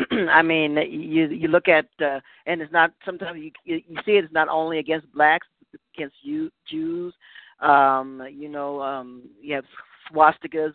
[0.30, 2.92] I mean, you you look at, uh, and it's not.
[3.04, 5.46] Sometimes you you see it, it's not only against blacks,
[5.94, 7.14] against you Jews.
[7.60, 9.64] Um, you know, um, you have
[10.12, 10.72] swastikas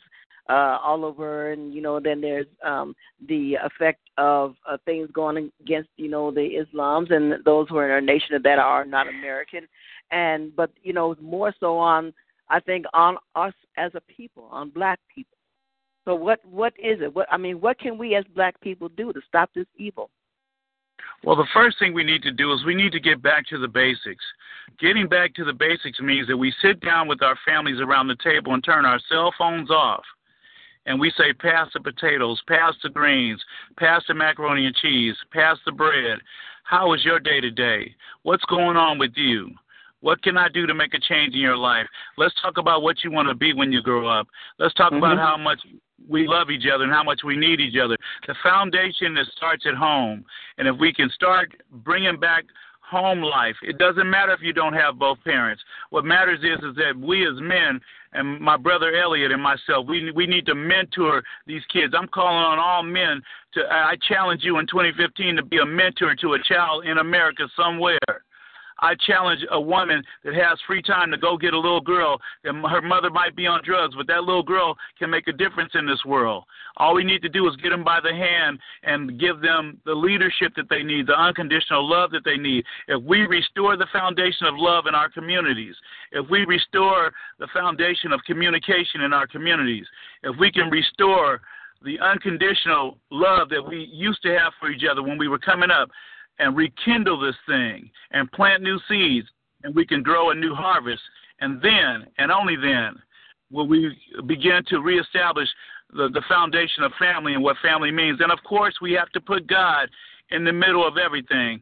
[0.49, 2.95] uh, all over, and you know, then there's um,
[3.27, 7.85] the effect of uh, things going against you know the Islams and those who are
[7.85, 9.67] in our nation that are not American,
[10.11, 12.13] and but you know more so on
[12.49, 15.37] I think on us as a people, on black people.
[16.05, 17.13] So what what is it?
[17.13, 20.09] What I mean, what can we as black people do to stop this evil?
[21.23, 23.57] Well, the first thing we need to do is we need to get back to
[23.57, 24.23] the basics.
[24.79, 28.17] Getting back to the basics means that we sit down with our families around the
[28.23, 30.03] table and turn our cell phones off.
[30.89, 33.39] And we say, pass the potatoes, pass the greens,
[33.77, 36.17] pass the macaroni and cheese, pass the bread.
[36.63, 37.93] How is your day today?
[38.23, 39.51] What's going on with you?
[40.01, 41.85] What can I do to make a change in your life?
[42.17, 44.27] Let's talk about what you want to be when you grow up.
[44.57, 45.03] Let's talk mm-hmm.
[45.03, 45.59] about how much
[46.07, 47.95] we love each other and how much we need each other.
[48.25, 50.25] The foundation that starts at home.
[50.57, 52.45] And if we can start bringing back
[52.89, 55.61] home life, it doesn't matter if you don't have both parents.
[55.89, 57.79] What matters is is that we as men
[58.13, 61.93] and my brother Elliot and myself, we we need to mentor these kids.
[61.97, 63.21] I'm calling on all men
[63.53, 63.61] to.
[63.69, 67.99] I challenge you in 2015 to be a mentor to a child in America somewhere.
[68.81, 72.19] I challenge a woman that has free time to go get a little girl.
[72.43, 75.71] And her mother might be on drugs, but that little girl can make a difference
[75.75, 76.45] in this world.
[76.77, 79.93] All we need to do is get them by the hand and give them the
[79.93, 82.63] leadership that they need, the unconditional love that they need.
[82.87, 85.75] If we restore the foundation of love in our communities,
[86.11, 89.85] if we restore the foundation of communication in our communities,
[90.23, 91.41] if we can restore
[91.83, 95.71] the unconditional love that we used to have for each other when we were coming
[95.71, 95.89] up,
[96.39, 99.27] and rekindle this thing and plant new seeds,
[99.63, 101.01] and we can grow a new harvest.
[101.41, 102.95] And then, and only then,
[103.51, 105.49] will we begin to reestablish
[105.93, 108.19] the, the foundation of family and what family means.
[108.21, 109.89] And of course, we have to put God
[110.31, 111.59] in the middle of everything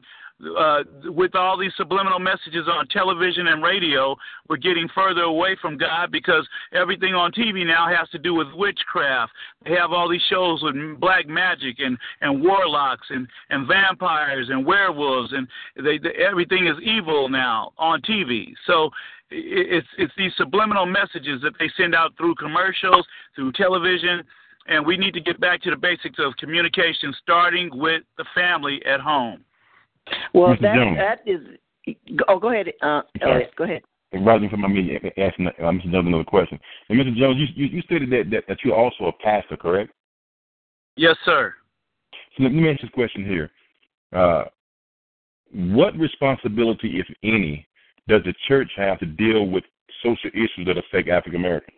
[0.57, 4.15] uh, with all these subliminal messages on television and radio,
[4.47, 8.47] we're getting further away from God because everything on TV now has to do with
[8.53, 9.31] witchcraft.
[9.65, 14.65] They have all these shows with black magic and and warlocks and and vampires and
[14.65, 18.53] werewolves and they, they everything is evil now on TV.
[18.67, 18.91] So
[19.31, 24.23] it's it's these subliminal messages that they send out through commercials, through television,
[24.67, 28.81] and we need to get back to the basics of communication, starting with the family
[28.85, 29.43] at home.
[30.33, 30.61] Well, Mr.
[30.61, 30.97] that Jones.
[30.97, 31.41] that is.
[32.27, 33.51] Oh, go ahead, uh, Elliot.
[33.55, 33.81] Go ahead.
[34.13, 35.91] Rising from my meeting, asking uh, Mr.
[35.91, 36.59] Jones another question.
[36.89, 37.15] And Mr.
[37.15, 39.91] Jones, you, you, you stated that, that that you're also a pastor, correct?
[40.95, 41.53] Yes, sir.
[42.35, 43.51] So let me ask this question here.
[44.13, 44.45] Uh,
[45.53, 47.67] what responsibility, if any,
[48.07, 49.63] does the church have to deal with
[50.03, 51.77] social issues that affect African Americans?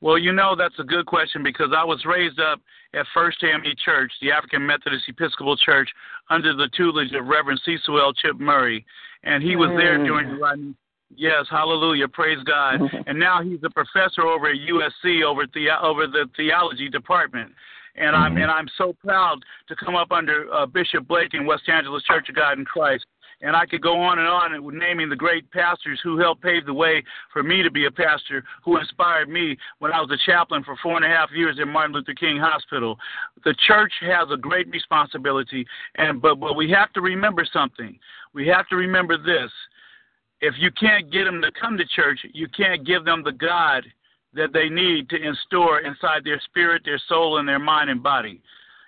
[0.00, 2.60] Well, you know, that's a good question because I was raised up
[2.94, 5.90] at First AME Church, the African Methodist Episcopal Church,
[6.30, 8.12] under the tutelage of Reverend Cecil L.
[8.12, 8.84] Chip Murray.
[9.24, 10.74] And he was there during the Rodney.
[11.14, 12.80] Yes, hallelujah, praise God.
[13.06, 17.52] and now he's a professor over at USC over, the, over the theology department
[17.96, 18.42] and I'm mm-hmm.
[18.42, 22.28] and I'm so proud to come up under uh, Bishop Blake in West Angeles Church
[22.28, 23.04] of God in Christ.
[23.42, 26.66] And I could go on and on with naming the great pastors who helped pave
[26.66, 30.30] the way for me to be a pastor, who inspired me when I was a
[30.30, 32.98] chaplain for four and a half years at Martin Luther King Hospital.
[33.44, 37.98] The church has a great responsibility, and but but we have to remember something.
[38.34, 39.50] We have to remember this.
[40.42, 43.84] If you can't get them to come to church, you can't give them the God
[44.32, 48.40] that they need to instore inside their spirit, their soul, and their mind and body.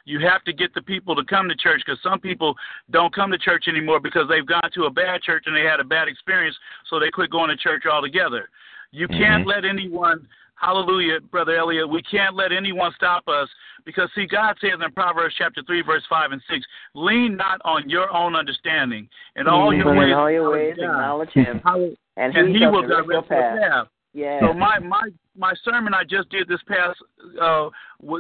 [0.05, 2.55] You have to get the people to come to church because some people
[2.91, 5.81] don't come to church anymore because they've gone to a bad church and they had
[5.81, 6.57] a bad experience,
[6.89, 8.49] so they quit going to church altogether.
[8.91, 9.23] You mm-hmm.
[9.23, 13.49] can't let anyone, hallelujah, Brother Elliot, we can't let anyone stop us
[13.85, 17.89] because, see, God says in Proverbs chapter 3, verse 5 and 6, lean not on
[17.89, 19.09] your own understanding.
[19.37, 19.81] In all mm-hmm.
[19.81, 23.23] your ways, in all your ways acknowledge Him, and, and He, he will direct your
[23.23, 23.59] path.
[23.59, 23.87] path.
[24.15, 24.41] Yeah.
[24.41, 26.99] So my my my sermon I just did this past
[27.41, 27.71] uh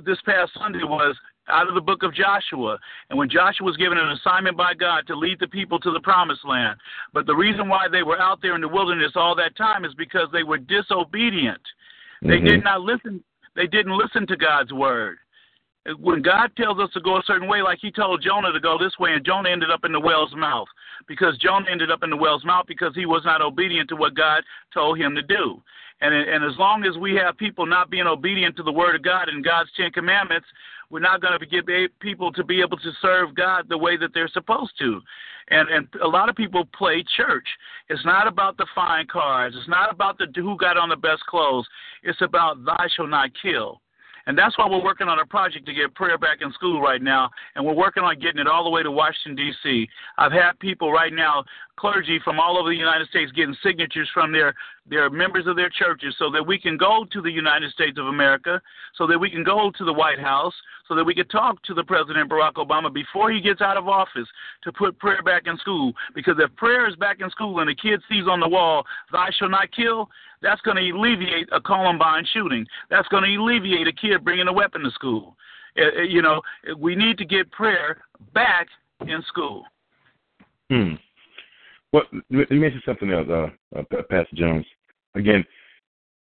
[0.06, 1.14] this past Sunday was
[1.48, 2.78] out of the book of Joshua.
[3.10, 6.00] And when Joshua was given an assignment by God to lead the people to the
[6.00, 6.78] promised land,
[7.12, 9.94] but the reason why they were out there in the wilderness all that time is
[9.94, 11.60] because they were disobedient.
[12.22, 12.46] They mm-hmm.
[12.46, 13.22] did not listen.
[13.54, 15.18] They didn't listen to God's word.
[15.98, 18.78] When God tells us to go a certain way, like He told Jonah to go
[18.78, 20.68] this way, and Jonah ended up in the whale's mouth.
[21.06, 24.14] Because Jonah ended up in the whale's mouth because he was not obedient to what
[24.14, 24.42] God
[24.72, 25.62] told him to do.
[26.00, 29.02] And and as long as we have people not being obedient to the word of
[29.02, 30.46] God and God's Ten Commandments,
[30.90, 31.64] we're not going to get
[32.00, 35.00] people to be able to serve God the way that they're supposed to.
[35.50, 37.46] And and a lot of people play church.
[37.88, 39.54] It's not about the fine cars.
[39.56, 41.66] It's not about the who got on the best clothes.
[42.02, 43.81] It's about thou shalt not kill.
[44.26, 47.02] And that's why we're working on a project to get prayer back in school right
[47.02, 49.88] now, and we're working on getting it all the way to Washington, D.C.
[50.18, 51.44] I've had people right now,
[51.82, 54.54] clergy from all over the United States, getting signatures from their,
[54.88, 58.06] their members of their churches so that we can go to the United States of
[58.06, 58.62] America,
[58.96, 60.54] so that we can go to the White House,
[60.86, 63.88] so that we can talk to the President Barack Obama before he gets out of
[63.88, 64.28] office
[64.62, 65.92] to put prayer back in school.
[66.14, 69.26] Because if prayer is back in school and the kid sees on the wall, Thou
[69.36, 70.08] shall not kill,
[70.40, 72.64] that's going to alleviate a Columbine shooting.
[72.90, 75.36] That's going to alleviate a kid bringing a weapon to school.
[75.76, 76.42] Uh, you know,
[76.78, 78.02] we need to get prayer
[78.34, 78.68] back
[79.00, 79.64] in school.
[80.70, 80.94] Hmm.
[81.92, 84.64] Well, you mentioned something else, uh, uh, Pastor Jones.
[85.14, 85.44] Again,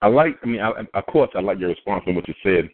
[0.01, 0.37] I like.
[0.43, 2.69] I mean, I, of course, I like your response on what you said.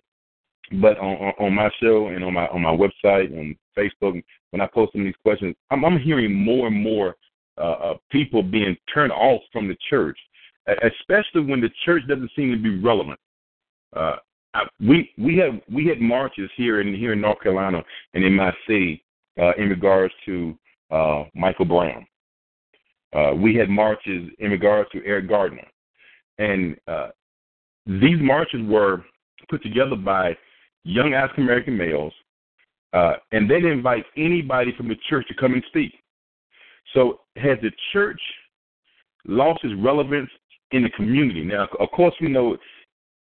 [0.82, 4.22] But on, on, on my show and on my on my website and Facebook,
[4.52, 7.16] when I post some these questions, I'm, I'm hearing more and more
[7.58, 10.18] uh, uh, people being turned off from the church
[10.68, 13.20] especially when the church doesn't seem to be relevant.
[13.96, 14.16] Uh,
[14.54, 17.84] I, we we had we had marches here in here in North Carolina
[18.14, 19.04] and in my city
[19.42, 20.58] uh, in regards to
[20.92, 22.06] uh, Michael Brown.
[23.14, 25.68] Uh, we had marches in regards to Eric Gardner,
[26.40, 27.10] and uh,
[27.86, 29.04] these marches were
[29.50, 30.36] put together by
[30.84, 32.14] young African American males,
[32.94, 35.94] uh, and they didn't invite anybody from the church to come and speak.
[36.94, 38.22] So has the church
[39.26, 40.30] lost its relevance
[40.72, 41.44] in the community.
[41.44, 42.58] Now, of course, we know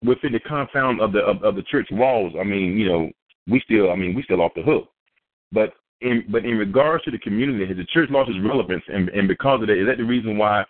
[0.03, 2.33] within the confound of the of, of the church walls.
[2.39, 3.11] I mean, you know,
[3.47, 4.87] we still, I mean, we still off the hook.
[5.51, 8.83] But in but in regards to the community, has the church lost its relevance?
[8.87, 10.65] And and because of that, is that the reason why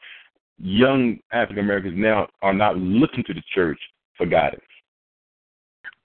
[0.58, 3.80] young African Americans now are not looking to the church
[4.18, 4.62] for guidance?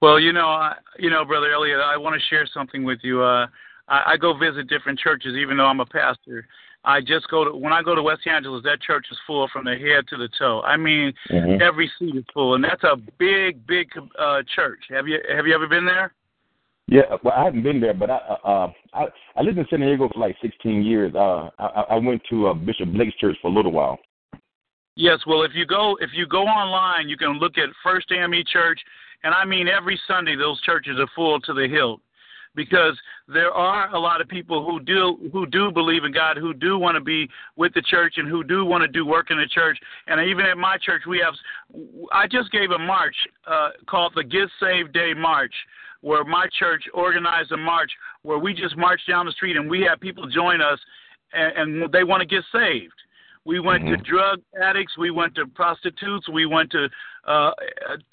[0.01, 3.23] Well, you know, I, you know, brother Elliot, I want to share something with you.
[3.23, 3.47] Uh,
[3.89, 6.47] I, I go visit different churches, even though I'm a pastor,
[6.85, 9.65] I just go to when I go to West Angeles, that church is full from
[9.65, 10.61] the head to the toe.
[10.63, 11.63] I mean, mm-hmm.
[11.63, 14.81] every seat is full, and that's a big, big uh, church.
[14.91, 16.13] Have you have you ever been there?
[16.87, 19.05] Yeah, well, I haven't been there, but I uh, uh I
[19.37, 21.15] I lived in San Diego for like 16 years.
[21.15, 23.99] Uh, I, I went to uh, Bishop Blake's church for a little while.
[24.97, 28.45] Yes, well, if you go if you go online, you can look at First AME
[28.53, 28.81] Church,
[29.23, 32.01] and I mean every Sunday those churches are full to the hilt
[32.55, 36.55] because there are a lot of people who do who do believe in God, who
[36.55, 39.39] do want to be with the church, and who do want to do work in
[39.39, 39.79] the church.
[40.07, 41.35] And even at my church, we have.
[42.13, 43.17] I just gave a march
[43.47, 45.55] uh, called the Get Saved Day March,
[46.05, 47.91] where my church organized a march
[48.23, 50.79] where we just marched down the street and we had people join us,
[51.33, 52.93] and, and they want to get saved.
[53.47, 54.03] We went mm-hmm.
[54.03, 54.99] to drug addicts.
[54.99, 56.29] We went to prostitutes.
[56.29, 56.89] We went to
[57.27, 57.53] uh,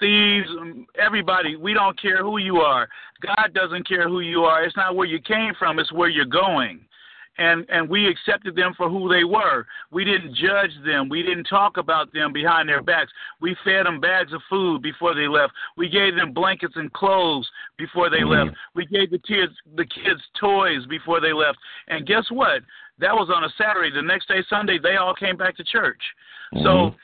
[0.00, 0.48] thieves.
[0.98, 1.56] Everybody.
[1.56, 2.88] We don't care who you are.
[3.20, 4.64] God doesn't care who you are.
[4.64, 5.78] It's not where you came from.
[5.78, 6.80] It's where you're going.
[7.38, 9.66] And and we accepted them for who they were.
[9.90, 11.08] We didn't judge them.
[11.08, 13.10] We didn't talk about them behind their backs.
[13.40, 15.52] We fed them bags of food before they left.
[15.76, 18.48] We gave them blankets and clothes before they mm-hmm.
[18.48, 18.56] left.
[18.74, 21.58] We gave the kids the kids toys before they left.
[21.88, 22.62] And guess what?
[22.98, 23.90] That was on a Saturday.
[23.94, 26.00] The next day, Sunday, they all came back to church.
[26.54, 26.64] Mm-hmm.
[26.64, 26.94] So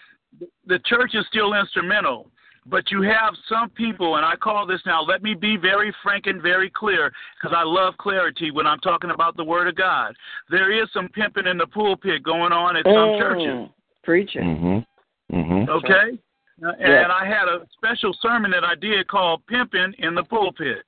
[0.66, 2.30] the church is still instrumental.
[2.70, 6.26] But you have some people, and I call this now, let me be very frank
[6.26, 7.10] and very clear,
[7.40, 10.14] because I love clarity when I'm talking about the Word of God.
[10.50, 13.70] There is some pimping in the pulpit going on at some mm, churches.
[14.02, 14.42] Preaching.
[14.42, 15.36] Mm-hmm.
[15.36, 15.70] Mm-hmm.
[15.70, 16.18] Okay?
[16.60, 17.08] And yeah.
[17.08, 20.84] I had a special sermon that I did called Pimping in the Pulpit.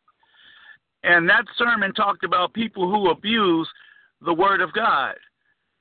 [1.03, 3.69] And that sermon talked about people who abuse
[4.25, 5.15] the word of God.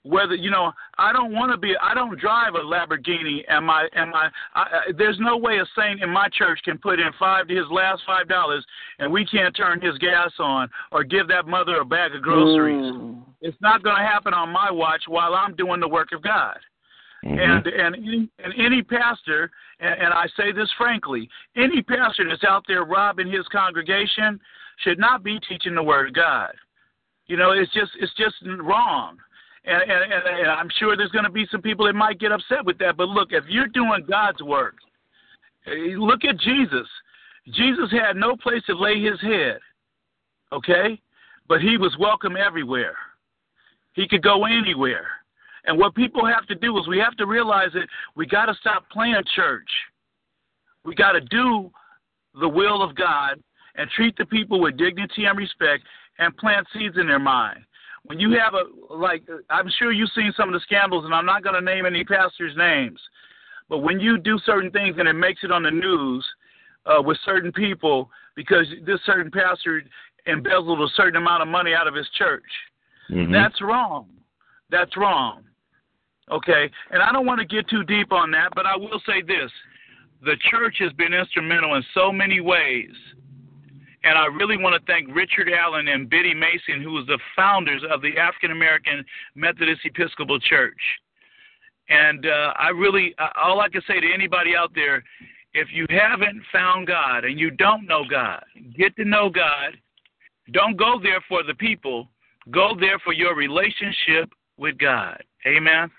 [0.03, 1.73] Whether you know, I don't want to be.
[1.81, 3.43] I don't drive a Lamborghini.
[3.49, 3.87] Am I?
[3.95, 4.65] Am I, I?
[4.97, 8.29] There's no way a saint in my church can put in five his last five
[8.29, 8.65] dollars,
[8.99, 12.93] and we can't turn his gas on or give that mother a bag of groceries.
[12.93, 13.23] Mm.
[13.41, 16.57] It's not going to happen on my watch while I'm doing the work of God.
[17.25, 17.37] Mm-hmm.
[17.37, 22.45] And and any, and any pastor, and, and I say this frankly, any pastor that's
[22.45, 24.39] out there robbing his congregation
[24.77, 26.53] should not be teaching the word of God.
[27.27, 29.17] You know, it's just it's just wrong.
[29.65, 32.65] And, and, and I'm sure there's going to be some people that might get upset
[32.65, 32.97] with that.
[32.97, 34.75] But look, if you're doing God's work,
[35.67, 36.87] eh, look at Jesus.
[37.51, 39.59] Jesus had no place to lay his head,
[40.51, 40.99] okay?
[41.47, 42.95] But he was welcome everywhere.
[43.93, 45.07] He could go anywhere.
[45.65, 48.53] And what people have to do is we have to realize that we got to
[48.55, 49.69] stop playing church.
[50.85, 51.69] We got to do
[52.39, 53.41] the will of God
[53.75, 55.83] and treat the people with dignity and respect
[56.17, 57.59] and plant seeds in their mind.
[58.09, 61.27] When you have a like I'm sure you've seen some of the scandals, and I'm
[61.27, 62.99] not going to name any pastors' names,
[63.69, 66.25] but when you do certain things and it makes it on the news
[66.87, 69.83] uh, with certain people because this certain pastor
[70.25, 72.49] embezzled a certain amount of money out of his church,
[73.11, 73.31] mm-hmm.
[73.31, 74.07] that's wrong.
[74.71, 75.43] That's wrong.
[76.31, 79.21] Okay, and I don't want to get too deep on that, but I will say
[79.21, 79.51] this:
[80.23, 82.89] the church has been instrumental in so many ways
[84.03, 87.81] and I really want to thank Richard Allen and Biddy Mason, who was the founders
[87.89, 89.03] of the African American
[89.35, 90.79] Methodist Episcopal Church.
[91.89, 95.03] And uh, I really, uh, all I can say to anybody out there,
[95.53, 98.43] if you haven't found God and you don't know God,
[98.77, 99.77] get to know God.
[100.51, 102.07] Don't go there for the people.
[102.51, 105.21] Go there for your relationship with God.
[105.45, 105.89] Amen.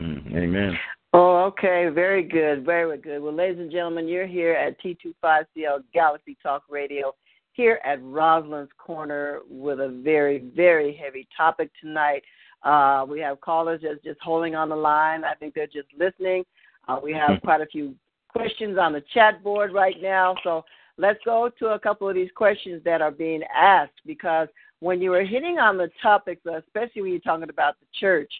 [0.00, 0.78] Mm, amen.
[1.14, 1.88] Oh, okay.
[1.88, 2.64] Very good.
[2.64, 3.20] Very good.
[3.20, 7.14] Well, ladies and gentlemen, you're here at T25CL Galaxy Talk Radio
[7.52, 12.22] here at Rosalind's Corner with a very, very heavy topic tonight.
[12.62, 15.24] Uh, we have callers just, just holding on the line.
[15.24, 16.44] I think they're just listening.
[16.86, 17.94] Uh, we have quite a few
[18.28, 20.36] questions on the chat board right now.
[20.44, 20.64] So
[20.98, 24.48] let's go to a couple of these questions that are being asked because
[24.80, 28.32] when you were hitting on the topics, especially when you're talking about the church,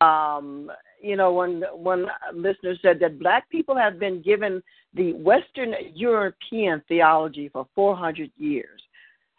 [0.00, 0.70] um,
[1.04, 4.62] you know, when one listener said that black people have been given
[4.94, 8.80] the Western European theology for 400 years.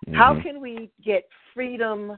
[0.08, 0.16] Mm-hmm.
[0.16, 2.18] How can we get freedom,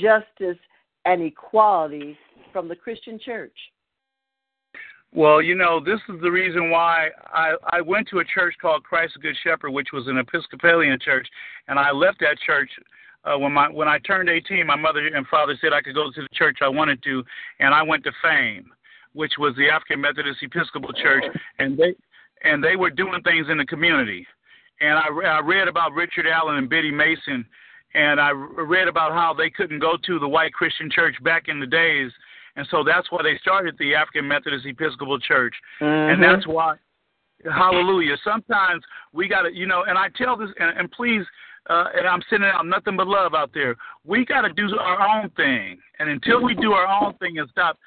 [0.00, 0.58] justice,
[1.04, 2.16] and equality
[2.52, 3.56] from the Christian church?
[5.12, 8.84] Well, you know, this is the reason why I, I went to a church called
[8.84, 11.26] Christ the Good Shepherd, which was an Episcopalian church,
[11.66, 12.70] and I left that church
[13.28, 16.10] uh, when my when I turned 18, my mother and father said I could go
[16.10, 17.22] to the church I wanted to,
[17.60, 18.70] and I went to Fame,
[19.12, 21.24] which was the African Methodist Episcopal Church,
[21.58, 21.94] and they
[22.44, 24.26] and they were doing things in the community.
[24.80, 27.44] And I, I read about Richard Allen and Biddy Mason,
[27.94, 31.58] and I read about how they couldn't go to the white Christian church back in
[31.58, 32.12] the days,
[32.56, 36.12] and so that's why they started the African Methodist Episcopal Church, mm-hmm.
[36.12, 36.76] and that's why.
[37.44, 38.16] Hallelujah.
[38.24, 41.22] Sometimes we got to, you know, and I tell this, and, and please
[41.68, 43.76] uh, and I'm sending out nothing but love out there.
[44.04, 47.48] We got to do our own thing, and until we do our own thing and
[47.50, 47.78] stop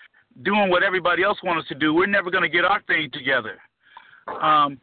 [0.44, 3.10] doing what everybody else wants us to do, we're never going to get our thing
[3.12, 3.58] together.
[4.42, 4.80] Um,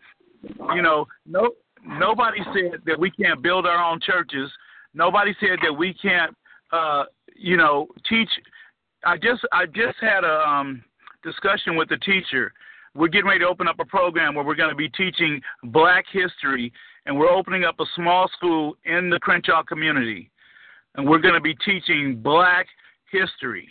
[0.75, 1.51] you know, no,
[1.85, 4.51] nobody said that we can't build our own churches.
[4.95, 6.37] Nobody said that we can't,
[6.73, 8.29] uh, you know, teach.
[9.05, 10.83] I just, I just had a um,
[11.23, 12.53] discussion with a teacher.
[12.95, 16.05] We're getting ready to open up a program where we're going to be teaching Black
[16.11, 16.73] history
[17.07, 20.31] and we're opening up a small school in the Crenshaw community,
[20.95, 22.67] and we're going to be teaching Black
[23.11, 23.69] history.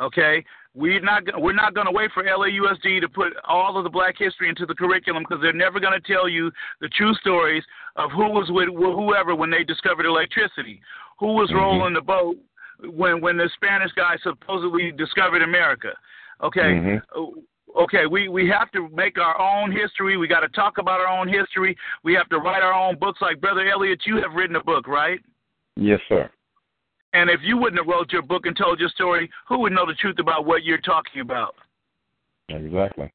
[0.00, 0.44] Okay,
[0.74, 4.14] we're not we're not going to wait for LAUSD to put all of the Black
[4.16, 6.50] history into the curriculum because they're never going to tell you
[6.80, 7.64] the true stories
[7.96, 10.80] of who was with whoever when they discovered electricity,
[11.18, 11.58] who was mm-hmm.
[11.58, 12.36] rolling the boat
[12.84, 15.92] when when the Spanish guy supposedly discovered America.
[16.42, 17.40] Okay, mm-hmm
[17.76, 20.16] okay, we, we have to make our own history.
[20.16, 21.76] We got to talk about our own history.
[22.02, 23.20] We have to write our own books.
[23.20, 25.20] Like Brother Elliot, you have written a book, right?
[25.76, 26.30] Yes, sir.
[27.12, 29.86] And if you wouldn't have wrote your book and told your story, who would know
[29.86, 31.54] the truth about what you're talking about?
[32.48, 33.12] Exactly.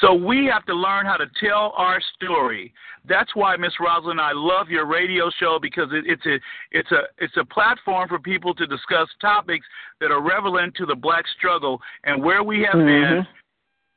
[0.00, 2.72] So we have to learn how to tell our story.
[3.08, 6.38] That's why, Miss Rosalind, I love your radio show because it, it's a
[6.70, 9.66] it's a it's a platform for people to discuss topics
[10.00, 13.16] that are relevant to the black struggle and where we have mm-hmm.
[13.16, 13.26] been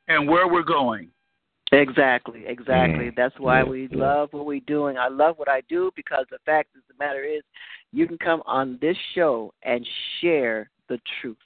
[0.08, 1.08] and where we're going.
[1.72, 3.06] Exactly, exactly.
[3.06, 3.16] Mm-hmm.
[3.16, 4.98] That's why we love what we're doing.
[4.98, 7.42] I love what I do because the fact of the matter is,
[7.92, 9.86] you can come on this show and
[10.20, 11.36] share the truth.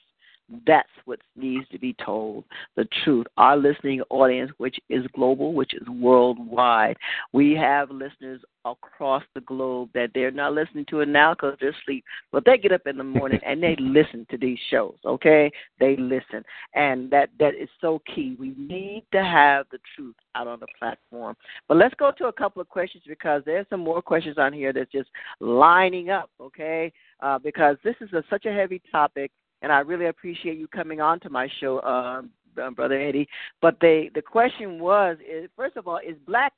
[0.67, 2.43] That's what needs to be told.
[2.75, 3.27] The truth.
[3.37, 6.97] Our listening audience, which is global, which is worldwide,
[7.33, 11.73] we have listeners across the globe that they're not listening to it now because they're
[11.81, 14.95] asleep, but they get up in the morning and they listen to these shows.
[15.05, 16.43] Okay, they listen,
[16.75, 18.35] and that that is so key.
[18.39, 21.35] We need to have the truth out on the platform.
[21.67, 24.73] But let's go to a couple of questions because there's some more questions on here
[24.73, 26.29] that's just lining up.
[26.39, 26.91] Okay,
[27.21, 29.31] uh, because this is a, such a heavy topic
[29.61, 32.21] and I really appreciate you coming on to my show, uh,
[32.61, 33.27] uh, brother Eddie.
[33.61, 36.53] But the the question was, is, first of all, is black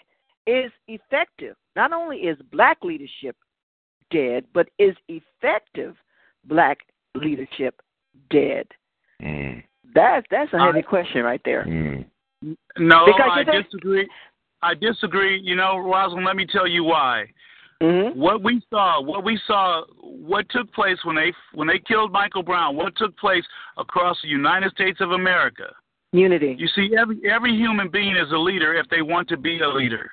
[0.47, 1.55] is effective?
[1.75, 3.35] Not only is black leadership
[4.11, 5.95] dead, but is effective
[6.45, 6.79] black
[7.15, 7.81] leadership
[8.29, 8.67] dead?
[9.21, 9.63] Mm.
[9.95, 11.65] That's that's a heavy question right there.
[11.65, 12.05] Mm.
[12.77, 14.07] No, because I disagree.
[14.61, 15.39] I disagree.
[15.39, 17.25] You know, Rosalind, let me tell you why.
[17.81, 18.19] Mm-hmm.
[18.19, 22.43] What we saw, what we saw, what took place when they when they killed Michael
[22.43, 23.43] Brown, what took place
[23.77, 25.73] across the United States of America.
[26.11, 26.55] Unity.
[26.57, 29.67] You see, every every human being is a leader if they want to be a
[29.67, 30.11] leader.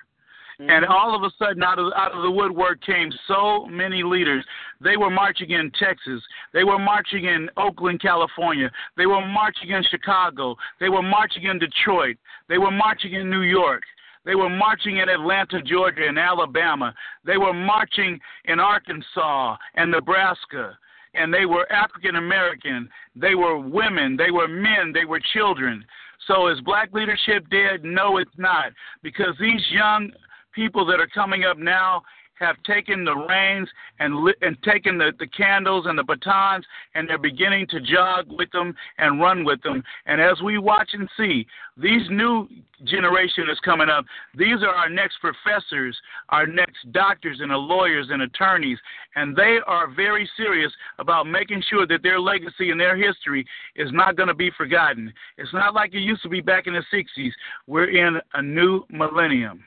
[0.61, 0.71] Mm-hmm.
[0.71, 4.45] And all of a sudden, out of out of the woodwork came so many leaders.
[4.81, 6.23] They were marching in Texas.
[6.53, 8.71] They were marching in Oakland, California.
[8.97, 10.57] They were marching in Chicago.
[10.81, 12.17] They were marching in Detroit.
[12.49, 13.83] They were marching in New York.
[14.25, 16.95] They were marching in Atlanta, Georgia, and Alabama.
[17.25, 20.77] They were marching in Arkansas and Nebraska.
[21.15, 22.89] And they were African American.
[23.17, 24.17] They were women.
[24.17, 24.93] They were men.
[24.93, 25.85] They were children.
[26.27, 27.83] So is black leadership dead?
[27.83, 28.73] No, it's not.
[29.03, 30.11] Because these young
[30.55, 32.03] people that are coming up now
[32.41, 33.69] have taken the reins
[33.99, 36.65] and lit, and taken the, the candles and the batons
[36.95, 39.83] and they're beginning to jog with them and run with them.
[40.07, 42.49] And as we watch and see, these new
[42.85, 44.05] generation is coming up.
[44.35, 45.97] These are our next professors,
[46.31, 48.79] our next doctors and lawyers and attorneys,
[49.17, 53.45] and they are very serious about making sure that their legacy and their history
[53.77, 55.13] is not going to be forgotten.
[55.37, 57.31] It's not like it used to be back in the 60s.
[57.67, 59.65] We're in a new millennium.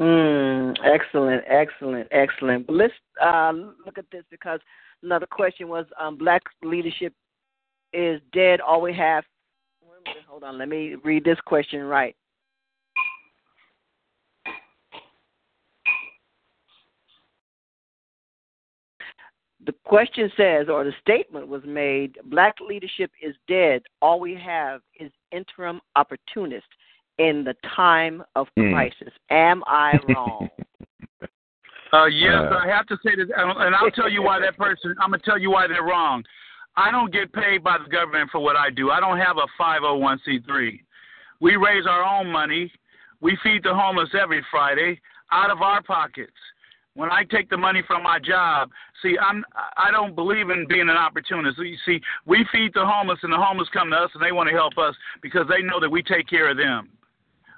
[0.00, 2.66] Mm, excellent, excellent, excellent.
[2.66, 3.52] But let's uh,
[3.84, 4.60] look at this because
[5.02, 7.12] another question was um, black leadership
[7.92, 8.60] is dead.
[8.60, 9.24] All we have.
[10.28, 12.16] Hold on, let me read this question right.
[19.64, 23.82] The question says, or the statement was made, black leadership is dead.
[24.00, 26.66] All we have is interim opportunists
[27.18, 28.72] in the time of hmm.
[28.72, 29.12] crisis.
[29.30, 29.36] Mm.
[29.36, 30.48] Am I wrong?
[31.92, 34.94] uh, yes, uh, I have to say that, and I'll tell you why that person.
[35.00, 36.24] I'm gonna tell you why they're wrong.
[36.76, 38.90] I don't get paid by the government for what I do.
[38.90, 40.80] I don't have a 501c3.
[41.40, 42.72] We raise our own money.
[43.20, 44.98] We feed the homeless every Friday
[45.32, 46.32] out of our pockets.
[46.94, 48.70] When I take the money from my job,
[49.02, 49.44] see, I'm
[49.76, 51.58] I don't believe in being an opportunist.
[51.58, 54.48] You see, we feed the homeless, and the homeless come to us, and they want
[54.48, 56.90] to help us because they know that we take care of them.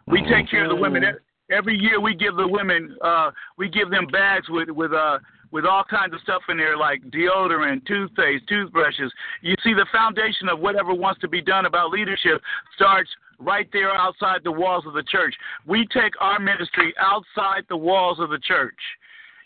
[0.06, 1.02] We take care of the women.
[1.50, 5.18] Every year we give the women, uh, we give them bags with with uh
[5.50, 9.12] with all kinds of stuff in there like deodorant, toothpaste, toothbrushes.
[9.40, 12.42] You see, the foundation of whatever wants to be done about leadership
[12.74, 15.32] starts right there outside the walls of the church.
[15.64, 18.74] We take our ministry outside the walls of the church.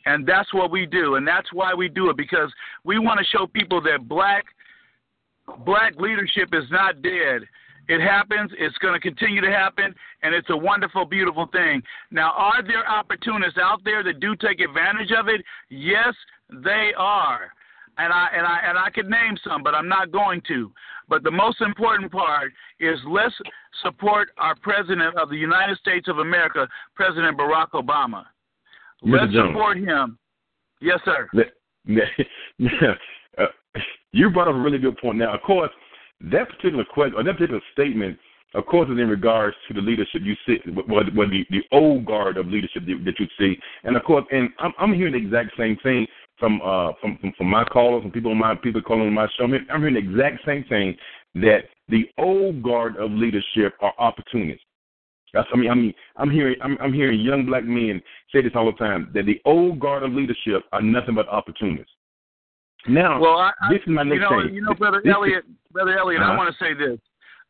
[0.07, 1.17] And that's what we do.
[1.17, 2.51] And that's why we do it because
[2.85, 4.47] we want to show people that black
[5.67, 7.43] black leadership is not dead.
[7.89, 8.51] It happens.
[8.59, 11.83] It's going to continue to happen, and it's a wonderful, beautiful thing.
[12.11, 15.41] Now, are there opportunists out there that do take advantage of it?
[15.71, 16.15] Yes,
[16.51, 17.51] they are,
[17.97, 20.71] and I and I and I could name some, but I'm not going to.
[21.09, 23.35] But the most important part is let's
[23.83, 28.25] support our president of the United States of America, President Barack Obama.
[29.01, 30.19] Let's support him.
[30.83, 31.29] Yes, sir.
[33.39, 33.47] uh,
[34.13, 35.19] you brought up a really good point.
[35.19, 35.71] Now, of course
[36.21, 38.19] that particular question or that particular statement,
[38.55, 42.07] of course, is in regards to the leadership you see, what, what the, the old
[42.07, 45.57] guard of leadership that you see, and of course, and I'm, I'm hearing the exact
[45.59, 46.07] same thing
[46.39, 49.27] from uh from from, from my callers, from people on my people calling on my
[49.37, 49.45] show.
[49.45, 50.97] I'm hearing the exact same thing
[51.35, 54.63] that the old guard of leadership are opportunists.
[55.35, 58.01] I mean, I mean, I'm hearing, I'm, I'm hearing young black men
[58.33, 61.93] say this all the time that the old guard of leadership are nothing but opportunists.
[62.87, 64.55] Now, well, I, this is my next you know, thing.
[64.55, 66.33] You know, brother this Elliot, is, brother Elliot, uh-huh.
[66.33, 66.99] I want to say this.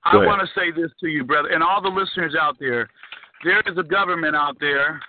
[0.05, 2.89] I want to say this to you, brother, and all the listeners out there.
[3.45, 5.01] There is a government out there,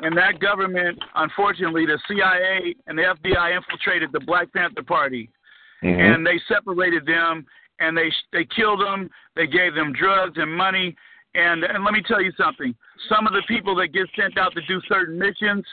[0.00, 5.30] and that government, unfortunately, the CIA and the FBI infiltrated the Black Panther Party,
[5.82, 6.00] mm-hmm.
[6.00, 7.46] and they separated them,
[7.80, 9.10] and they they killed them.
[9.34, 10.94] They gave them drugs and money,
[11.34, 12.74] and and let me tell you something.
[13.08, 15.64] Some of the people that get sent out to do certain missions,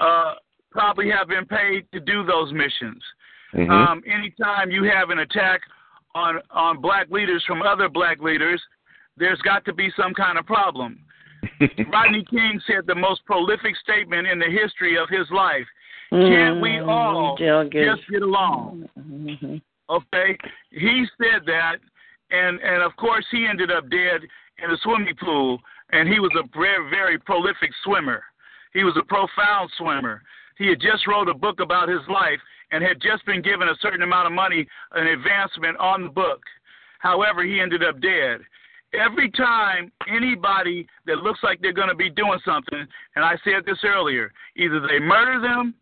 [0.00, 0.34] uh,
[0.78, 3.02] probably have been paid to do those missions.
[3.52, 3.68] Mm-hmm.
[3.68, 5.60] Um, anytime you have an attack
[6.14, 8.62] on on black leaders from other black leaders,
[9.16, 11.00] there's got to be some kind of problem.
[11.92, 15.66] Rodney King said the most prolific statement in the history of his life.
[16.10, 16.88] Can't we mm-hmm.
[16.88, 18.88] all just get along?
[18.98, 19.56] Mm-hmm.
[19.90, 20.38] Okay,
[20.70, 21.76] he said that,
[22.30, 24.20] and and of course he ended up dead
[24.62, 25.58] in a swimming pool,
[25.90, 28.22] and he was a very very prolific swimmer.
[28.74, 30.22] He was a profound swimmer.
[30.58, 32.40] He had just wrote a book about his life
[32.70, 36.40] and had just been given a certain amount of money, an advancement on the book.
[36.98, 38.40] However, he ended up dead.
[38.92, 42.86] Every time anybody that looks like they're going to be doing something,
[43.16, 45.74] and I said this earlier, either they murder them,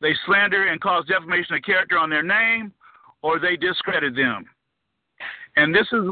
[0.00, 2.72] they slander and cause defamation of character on their name,
[3.22, 4.44] or they discredit them.
[5.56, 6.02] And this is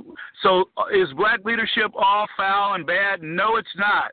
[0.42, 3.22] so is black leadership all foul and bad?
[3.22, 4.12] No, it's not.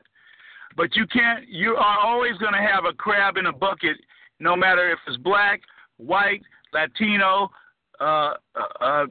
[0.76, 1.48] But you can't.
[1.48, 3.96] You are always going to have a crab in a bucket,
[4.40, 5.60] no matter if it's black,
[5.98, 6.42] white,
[6.72, 7.50] Latino,
[8.00, 8.34] uh, uh,
[8.80, 9.06] uh,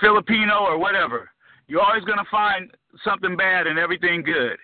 [0.00, 1.30] Filipino, or whatever.
[1.66, 2.70] You're always going to find
[3.04, 4.58] something bad and everything good.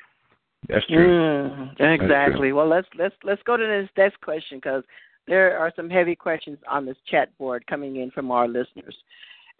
[0.69, 1.09] That's true.
[1.09, 2.09] Mm, exactly.
[2.09, 2.55] That's true.
[2.55, 4.85] Well, let's let's let's go to this next question because
[5.27, 8.97] there are some heavy questions on this chat board coming in from our listeners,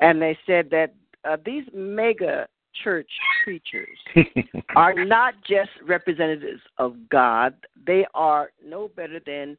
[0.01, 2.47] and they said that uh, these mega
[2.83, 3.11] church
[3.45, 3.99] preachers
[4.77, 7.55] are not just representatives of God;
[7.87, 9.57] they are no better than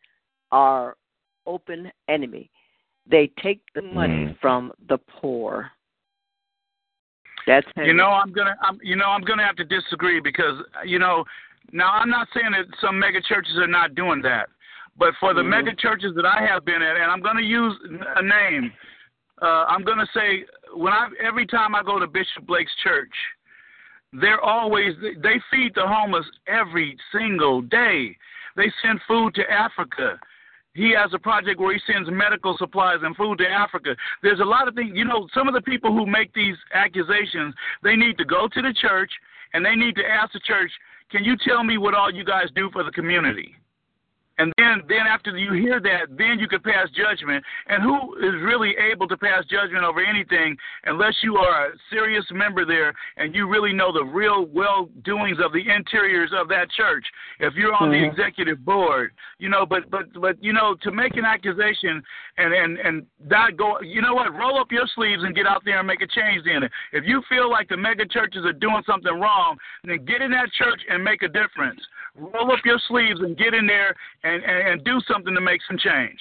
[0.51, 0.95] our
[1.45, 2.49] open enemy.
[3.09, 4.39] They take the money Mm.
[4.39, 5.71] from the poor.
[7.47, 7.87] That's heavy.
[7.87, 11.25] You know, I'm gonna, I'm, you know, I'm gonna have to disagree because, you know,
[11.71, 14.49] now I'm not saying that some mega churches are not doing that,
[14.97, 15.49] but for the Mhm.
[15.49, 17.75] mega churches that I have been at, and I'm gonna use
[18.15, 18.71] a name,
[19.41, 20.45] uh, I'm gonna say
[20.75, 23.13] when I every time I go to Bishop Blake's church,
[24.13, 28.15] they're always they feed the homeless every single day.
[28.55, 30.19] They send food to Africa.
[30.73, 33.95] He has a project where he sends medical supplies and food to Africa.
[34.23, 37.53] There's a lot of things, you know, some of the people who make these accusations,
[37.83, 39.11] they need to go to the church
[39.53, 40.71] and they need to ask the church,
[41.09, 43.55] "Can you tell me what all you guys do for the community?"
[44.37, 47.43] And then, then after you hear that, then you can pass judgment.
[47.67, 52.25] And who is really able to pass judgment over anything unless you are a serious
[52.31, 56.71] member there and you really know the real well doings of the interiors of that
[56.71, 57.05] church?
[57.39, 58.11] If you're on the Mhm.
[58.11, 59.65] executive board, you know.
[59.65, 62.01] But but but you know, to make an accusation
[62.37, 64.33] and and and not go, you know what?
[64.33, 66.71] Roll up your sleeves and get out there and make a change in it.
[66.93, 70.51] If you feel like the mega churches are doing something wrong, then get in that
[70.53, 71.81] church and make a difference
[72.15, 75.61] roll up your sleeves and get in there and, and, and do something to make
[75.67, 76.19] some change.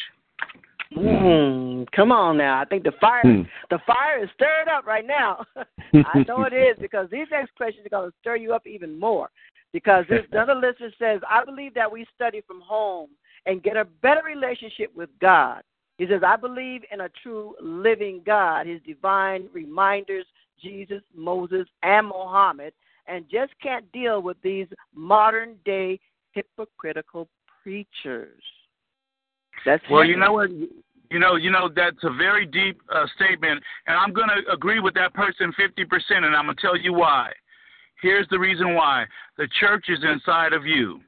[0.97, 2.61] Mm, come on now.
[2.61, 3.43] I think the fire Hmm.
[3.71, 5.45] the fire is stirred up right now.
[5.95, 8.99] I know it is because these next questions are going to stir you up even
[8.99, 9.31] more.
[9.73, 13.11] Because this another listener says, I believe that we study from home
[13.47, 15.63] and get a better relationship with God.
[15.99, 20.25] He says, I believe in a true living God, his divine reminders,
[20.61, 22.73] Jesus, Moses, and Mohammed,
[23.11, 25.99] and just can't deal with these modern day
[26.33, 27.29] hypocritical
[27.63, 28.43] preachers.
[29.67, 30.51] That's Well, you know what?
[30.51, 34.79] You know, you know that's a very deep uh, statement, and I'm going to agree
[34.79, 35.87] with that person 50%,
[36.25, 37.33] and I'm going to tell you why.
[38.01, 39.05] Here's the reason why:
[39.37, 41.01] the church is inside of you.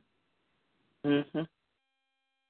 [1.06, 1.42] Mm-hmm.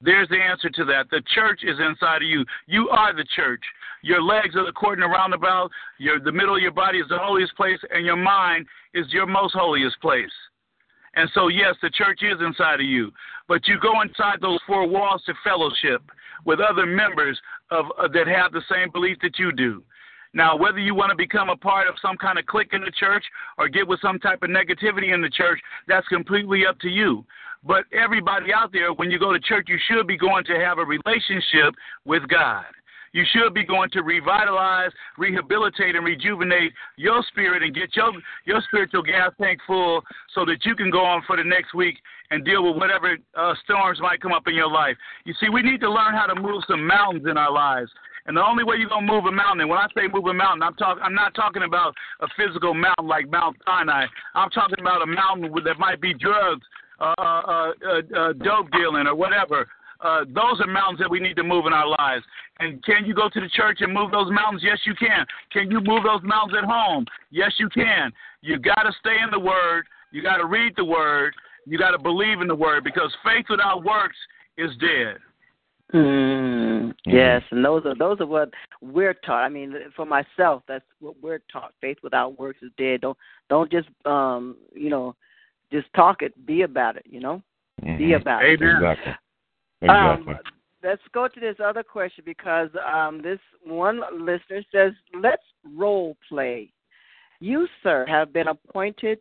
[0.02, 1.10] There's the answer to that.
[1.10, 2.44] The church is inside of you.
[2.66, 3.62] You are the church.
[4.02, 5.70] Your legs are the court and the roundabout.
[5.98, 9.26] Your the middle of your body is the holiest place, and your mind is your
[9.26, 10.32] most holiest place.
[11.14, 13.12] And so, yes, the church is inside of you,
[13.46, 16.02] but you go inside those four walls to fellowship
[16.44, 17.38] with other members
[17.70, 19.84] of uh, that have the same belief that you do.
[20.34, 22.90] Now, whether you want to become a part of some kind of clique in the
[22.90, 23.24] church
[23.58, 27.24] or get with some type of negativity in the church, that's completely up to you.
[27.64, 30.78] But everybody out there, when you go to church, you should be going to have
[30.78, 31.74] a relationship
[32.04, 32.64] with God.
[33.12, 38.10] You should be going to revitalize, rehabilitate, and rejuvenate your spirit and get your
[38.46, 40.02] your spiritual gas tank full
[40.34, 41.98] so that you can go on for the next week
[42.30, 44.96] and deal with whatever uh, storms might come up in your life.
[45.26, 47.90] You see, we need to learn how to move some mountains in our lives.
[48.26, 50.62] And the only way you're gonna move a mountain, when I say move a mountain,
[50.62, 54.06] I'm talking I'm not talking about a physical mountain like Mount Sinai.
[54.34, 56.64] I'm talking about a mountain that might be drugs,
[57.00, 59.66] uh, uh, uh, uh, dope dealing, or whatever.
[60.02, 62.24] Uh, those are mountains that we need to move in our lives.
[62.58, 64.62] And can you go to the church and move those mountains?
[64.64, 65.24] Yes, you can.
[65.52, 67.06] Can you move those mountains at home?
[67.30, 68.12] Yes, you can.
[68.40, 69.86] You got to stay in the Word.
[70.10, 71.34] You got to read the Word.
[71.66, 74.16] You got to believe in the Word because faith without works
[74.58, 75.18] is dead.
[75.94, 79.44] Mm, yes, and those are those are what we're taught.
[79.44, 81.74] I mean, for myself, that's what we're taught.
[81.80, 83.02] Faith without works is dead.
[83.02, 83.18] Don't
[83.50, 85.14] don't just um you know
[85.70, 86.46] just talk it.
[86.46, 87.04] Be about it.
[87.04, 87.42] You know,
[87.82, 88.20] be Mhm.
[88.20, 88.60] about it.
[88.62, 88.76] Amen.
[88.76, 89.12] Exactly.
[89.88, 90.52] Um, Exactly.
[90.82, 95.42] let's go to this other question because um, this one listener says, "Let's
[95.76, 96.72] role play.
[97.40, 99.18] You, sir, have been appointed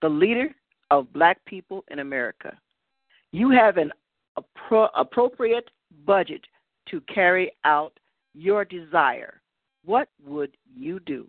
[0.00, 0.54] the leader
[0.90, 2.58] of Black people in America.
[3.30, 3.92] You have an
[4.38, 5.70] appro- appropriate
[6.04, 6.42] budget
[6.90, 7.98] to carry out
[8.34, 9.40] your desire.
[9.84, 11.28] What would you do?"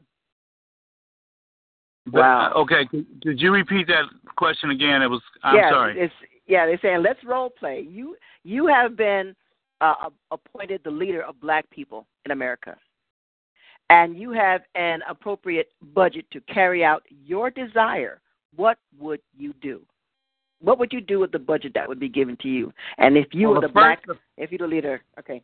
[2.11, 2.51] Wow.
[2.53, 2.86] uh, okay.
[2.86, 4.03] Could, could you repeat that
[4.36, 5.01] question again?
[5.01, 5.22] It was.
[5.43, 5.99] I'm yeah, sorry.
[5.99, 6.14] It's,
[6.47, 7.86] yeah, they're saying let's role play.
[7.89, 9.36] You you have been
[9.82, 12.76] uh, appointed the leader of Black people in America,
[13.89, 18.22] and you have an appropriate budget to carry out your desire.
[18.55, 19.82] What would you do?
[20.64, 22.72] What would you do with the budget that would be given to you?
[22.97, 25.43] And if you Well, were the the black, first- if you're the leader, okay.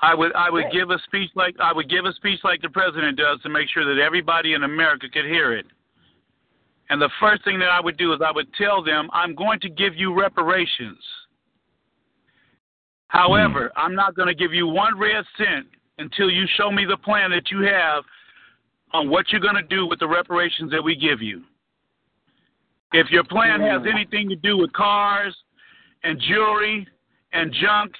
[0.00, 0.72] I would I would Right.
[0.72, 3.68] give a speech like I would give a speech like the president does to make
[3.70, 5.66] sure that everybody in America could hear it.
[6.90, 9.60] And the first thing that I would do is I would tell them I'm going
[9.60, 11.02] to give you reparations.
[13.08, 13.80] However, hmm.
[13.80, 15.66] I'm not going to give you one red cent
[15.98, 18.04] until you show me the plan that you have
[18.92, 21.44] on what you're going to do with the reparations that we give you.
[22.92, 25.34] If your plan has anything to do with cars
[26.04, 26.86] and jewelry
[27.32, 27.92] and junk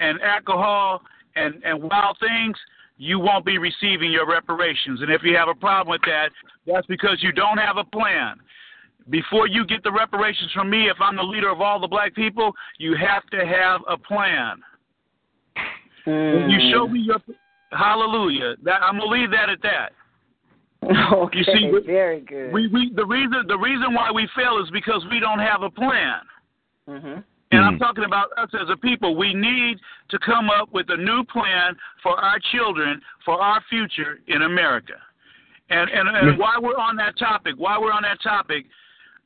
[0.00, 1.00] and alcohol
[1.36, 2.56] and, and wild things,
[2.98, 5.00] you won't be receiving your reparations.
[5.02, 6.30] And if you have a problem with that,
[6.66, 8.36] that's because you don't have a plan.
[9.10, 12.14] Before you get the reparations from me, if I'm the leader of all the black
[12.14, 14.56] people, you have to have a plan.
[16.06, 16.50] Mm.
[16.50, 17.18] You show me your
[17.70, 18.54] hallelujah.
[18.64, 19.92] That I'm gonna leave that at that.
[20.82, 22.52] Okay, You see, we- very good.
[22.52, 25.70] We we the reason the reason why we fail is because we don't have a
[25.70, 26.20] plan.
[26.86, 27.20] hmm
[27.52, 27.78] And I'm Mhm.
[27.78, 29.16] talking about us as a people.
[29.16, 29.78] We need
[30.10, 34.94] to come up with a new plan for our children, for our future in America.
[35.70, 36.38] And and, and Mhm.
[36.38, 38.66] while we're on that topic, while we're on that topic,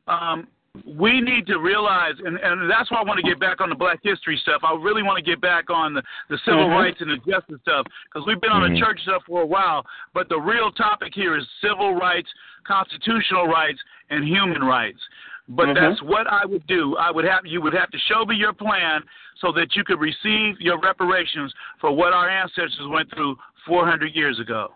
[0.07, 0.47] um,
[0.87, 3.75] we need to realize, and, and that's why I want to get back on the
[3.75, 4.63] Black History stuff.
[4.65, 6.77] I really want to get back on the, the civil Mhm.
[6.79, 8.75] rights and the justice stuff because we've been on Mhm.
[8.75, 9.85] the church stuff for a while.
[10.15, 12.33] But the real topic here is civil rights,
[12.65, 15.01] constitutional rights, and human rights.
[15.49, 15.75] But Mhm.
[15.75, 16.97] that's what I would do.
[16.97, 19.03] I would have you would have to show me your plan
[19.37, 24.39] so that you could receive your reparations for what our ancestors went through 400 years
[24.39, 24.73] ago.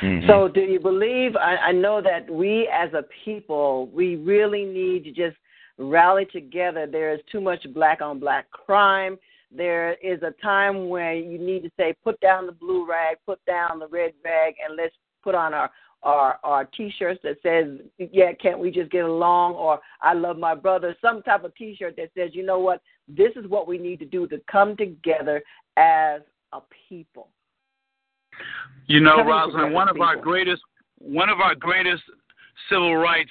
[0.00, 0.26] Mhm.
[0.26, 1.36] So, do you believe?
[1.36, 5.36] I, I know that we as a people, we really need to just
[5.78, 6.86] rally together.
[6.86, 9.18] There is too much black on black crime.
[9.50, 13.42] There is a time where you need to say, put down the blue rag, put
[13.46, 15.70] down the red rag, and let's put on our
[16.04, 20.54] our our t-shirts that says, "Yeah, can't we just get along?" or "I love my
[20.54, 22.82] brother." Some type of t-shirt that says, "You know what?
[23.08, 25.42] This is what we need to do to come together
[25.76, 26.22] as
[26.52, 27.30] a people."
[28.86, 30.62] You know, Rosalind, one of our greatest
[30.98, 32.02] one of our greatest
[32.68, 33.30] civil rights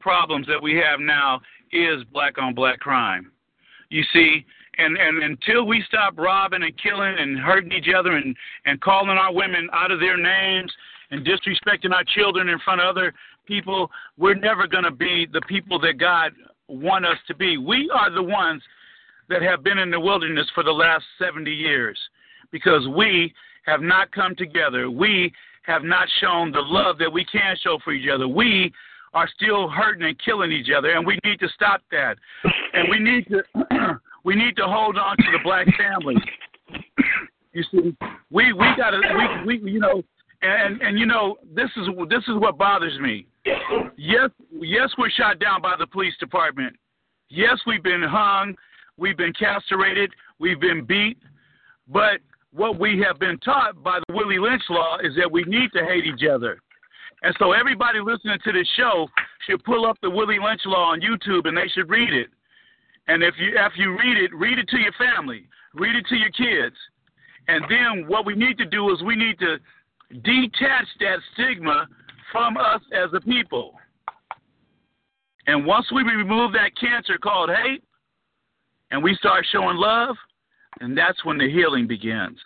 [0.00, 1.40] problems that we have now
[1.72, 3.32] is black on black crime.
[3.90, 4.44] You see,
[4.78, 9.10] and, and until we stop robbing and killing and hurting each other and, and calling
[9.10, 10.72] our women out of their names
[11.10, 13.12] and disrespecting our children in front of other
[13.46, 16.32] people, we're never going to be the people that God
[16.68, 17.56] want us to be.
[17.56, 18.62] We are the ones
[19.28, 21.98] that have been in the wilderness for the last 70 years
[22.52, 23.34] because we
[23.68, 24.90] have not come together.
[24.90, 28.26] We have not shown the love that we can show for each other.
[28.26, 28.72] We
[29.14, 32.16] are still hurting and killing each other, and we need to stop that.
[32.72, 36.16] And we need to we need to hold on to the black family.
[37.54, 37.96] You see,
[38.30, 39.00] we we got to
[39.46, 40.02] we we you know,
[40.42, 43.26] and and you know this is this is what bothers me.
[43.96, 46.76] Yes, yes, we're shot down by the police department.
[47.30, 48.54] Yes, we've been hung,
[48.98, 51.18] we've been castrated, we've been beat,
[51.88, 52.20] but
[52.52, 55.84] what we have been taught by the Willie Lynch law is that we need to
[55.84, 56.60] hate each other.
[57.22, 59.08] And so everybody listening to this show
[59.46, 62.28] should pull up the Willie Lynch law on YouTube and they should read it.
[63.08, 66.16] And if you after you read it, read it to your family, read it to
[66.16, 66.76] your kids.
[67.48, 69.56] And then what we need to do is we need to
[70.22, 71.86] detach that stigma
[72.30, 73.72] from us as a people.
[75.46, 77.82] And once we remove that cancer called hate
[78.90, 80.14] and we start showing love,
[80.80, 82.38] and that's when the healing begins.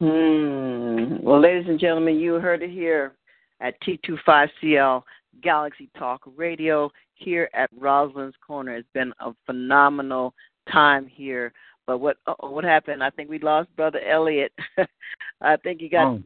[0.00, 1.16] Hmm.
[1.22, 3.12] Well, ladies and gentlemen, you heard it here
[3.60, 5.02] at T25CL
[5.42, 8.74] Galaxy Talk Radio here at Rosalind's Corner.
[8.74, 10.34] It's been a phenomenal
[10.70, 11.52] time here.
[11.86, 13.02] But what what happened?
[13.02, 14.52] I think we lost Brother Elliot.
[15.40, 16.06] I think you got.
[16.06, 16.22] Oh.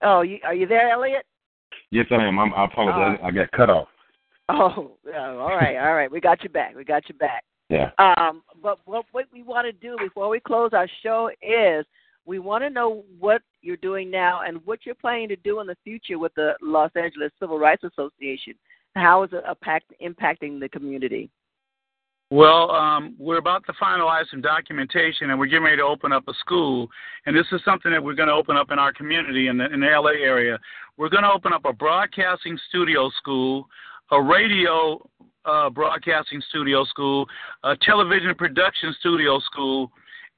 [0.00, 1.26] Oh, you, are you there, Elliot?
[1.90, 2.38] Yes, I am.
[2.38, 3.18] I'm, I apologize.
[3.22, 3.88] I got cut off.
[4.48, 6.10] Oh, oh, all right, all right.
[6.10, 6.74] We got you back.
[6.74, 7.44] We got you back.
[7.68, 7.90] Yeah.
[7.98, 11.84] Um, but what what we want to do before we close our show is
[12.24, 15.66] we want to know what you're doing now and what you're planning to do in
[15.66, 18.54] the future with the Los Angeles Civil Rights Association.
[18.94, 21.30] How is it impact, impacting the community?
[22.30, 26.24] Well, um, we're about to finalize some documentation, and we're getting ready to open up
[26.28, 26.88] a school.
[27.24, 29.72] And this is something that we're going to open up in our community in the,
[29.72, 30.58] in the LA area.
[30.98, 33.66] We're going to open up a broadcasting studio school,
[34.10, 35.00] a radio
[35.48, 37.26] uh, broadcasting studio school,
[37.64, 39.90] a television production studio school,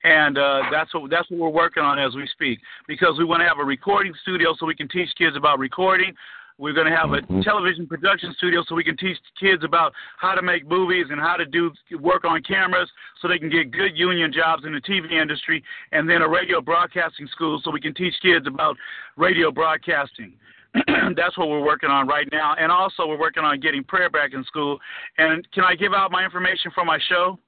[0.04, 2.58] and uh, that's what that's what we're working on as we speak.
[2.88, 6.14] Because we want to have a recording studio so we can teach kids about recording.
[6.58, 7.42] We're going to have a Mhm.
[7.42, 11.36] television production studio so we can teach kids about how to make movies and how
[11.36, 15.11] to do work on cameras so they can get good union jobs in the TV
[15.12, 18.76] industry, and then a radio broadcasting school so we can teach kids about
[19.16, 20.34] radio broadcasting.
[21.16, 24.35] That's what we're working on right now, and also we're working on getting prayer back
[24.35, 24.79] in school.
[25.18, 27.39] And can I give out my information for my show?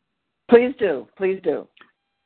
[0.50, 1.06] Please do.
[1.16, 1.66] Please do.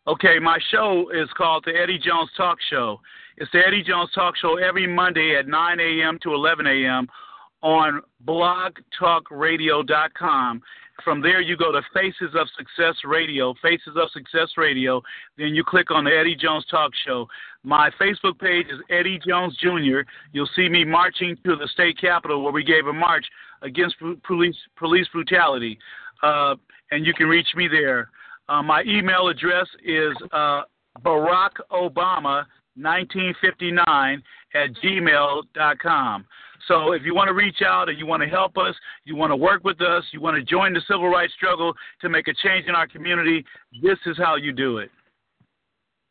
[0.08, 3.00] Okay, my show is called the Eddie Jones Talk Show.
[3.38, 6.18] It's the Eddie Jones Talk Show every Monday at 9 a.m.
[6.22, 7.08] to 11 a.m.
[7.62, 10.62] on blogtalkradio.com.
[11.04, 15.02] From there, you go to Faces of Success Radio, Faces of Success Radio.
[15.36, 17.26] Then you click on the Eddie Jones Talk Show.
[17.62, 20.00] My Facebook page is Eddie Jones Jr.
[20.32, 23.26] You'll see me marching to the state capitol where we gave a march
[23.62, 25.78] against police police brutality,
[26.22, 26.54] uh,
[26.90, 28.10] and you can reach me there.
[28.48, 30.62] Uh, my email address is uh,
[31.04, 32.44] Barack Obama
[32.76, 34.22] 1959
[34.54, 36.26] at gmail.com.
[36.68, 38.74] So if you want to reach out and you want to help us,
[39.04, 42.08] you want to work with us, you want to join the civil rights struggle to
[42.08, 43.44] make a change in our community,
[43.82, 44.90] this is how you do it.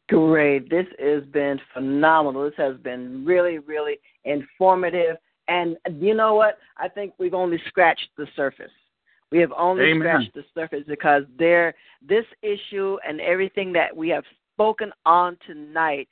[0.08, 0.70] Great.
[0.70, 2.44] This has been phenomenal.
[2.44, 5.18] This has been really, really informative.
[5.48, 6.60] And you know what?
[6.78, 8.72] I think we've only scratched the surface.
[9.32, 10.02] We have only Amen.
[10.02, 11.74] scratched the surface because there,
[12.08, 16.08] this issue and everything that we have spoken on tonight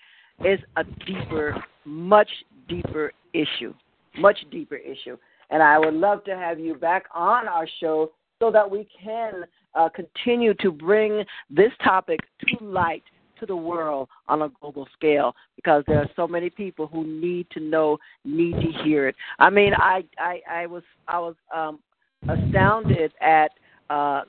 [0.45, 2.29] is a deeper, much
[2.67, 3.73] deeper issue,
[4.17, 5.17] much deeper issue.
[5.49, 9.45] And I would love to have you back on our show so that we can
[9.75, 13.03] uh, continue to bring this topic to light
[13.39, 17.47] to the world on a global scale because there are so many people who need
[17.51, 19.15] to know, need to hear it.
[19.39, 21.79] I mean, I I, I was I was um,
[22.27, 23.51] astounded at
[23.89, 24.21] uh,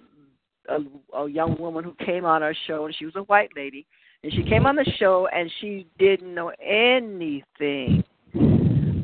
[0.68, 0.78] a,
[1.16, 3.86] a young woman who came on our show, and she was a white lady,
[4.24, 8.02] and she came on the show and she didn't know anything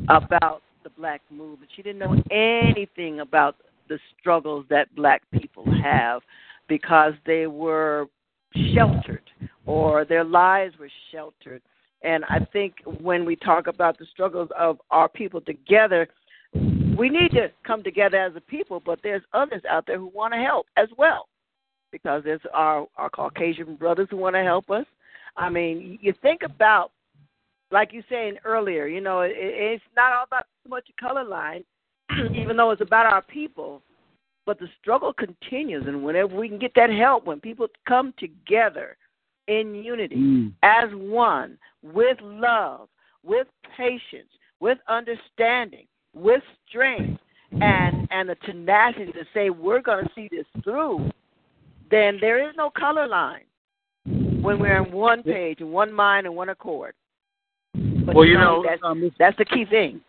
[0.09, 1.69] about the black movement.
[1.75, 3.57] She didn't know anything about
[3.87, 6.23] the struggles that black people have
[6.67, 8.07] because they were
[8.73, 9.21] sheltered
[9.67, 11.61] or their lives were sheltered.
[12.01, 16.07] And I think when we talk about the struggles of our people together,
[16.97, 20.33] we need to come together as a people, but there's others out there who want
[20.33, 21.27] to help as well.
[21.91, 24.85] Because there's our, our Caucasian brothers who want to help us.
[25.37, 26.91] I mean, you think about,
[27.71, 31.23] like you saying earlier, you know, it, it's not all about so much a color
[31.23, 31.63] line,
[32.35, 33.81] even though it's about our people.
[34.45, 38.97] But the struggle continues, and whenever we can get that help, when people come together
[39.47, 40.53] in unity Mm.
[40.63, 42.89] as one, with love,
[43.23, 44.29] with patience,
[44.59, 47.19] with understanding, with strength,
[47.59, 51.11] and and the tenacity to say we're going to see this through,
[51.89, 53.43] then there is no color line
[54.41, 56.93] when we're on one page and one mind and one accord.
[57.73, 60.01] But Well, you know, that's, um, that's the key thing.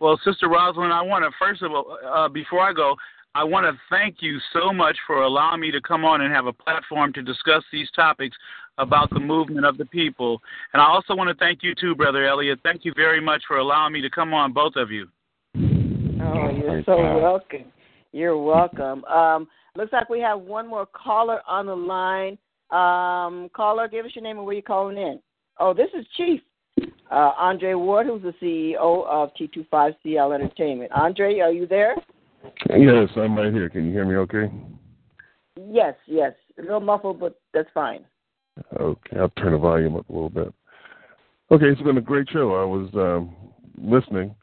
[0.00, 2.94] Well, Sister Rosalind, I want to first of all, uh, before I go,
[3.34, 6.46] I want to thank you so much for allowing me to come on and have
[6.46, 8.36] a platform to discuss these topics
[8.78, 10.40] about the movement of the people.
[10.72, 12.60] And I also want to thank you too, Brother Elliot.
[12.62, 15.08] Thank you very much for allowing me to come on, both of you.
[15.56, 17.64] Oh, you're so welcome.
[18.12, 19.04] You're welcome.
[19.04, 22.38] Um, looks like we have one more caller on the line.
[22.70, 25.20] Um, caller, give us your name and where you're calling in.
[25.58, 26.40] Oh, this is Chief
[27.10, 30.92] uh, Andre Ward, who's the CEO of T25CL Entertainment.
[30.92, 31.96] Andre, are you there?
[32.68, 33.68] Yes, I'm right here.
[33.68, 34.52] Can you hear me okay?
[35.70, 36.32] Yes, yes.
[36.58, 38.04] A little muffled, but that's fine.
[38.78, 40.52] Okay, I'll turn the volume up a little bit.
[41.50, 42.54] Okay, it's been a great show.
[42.54, 43.34] I was um,
[43.78, 44.34] listening,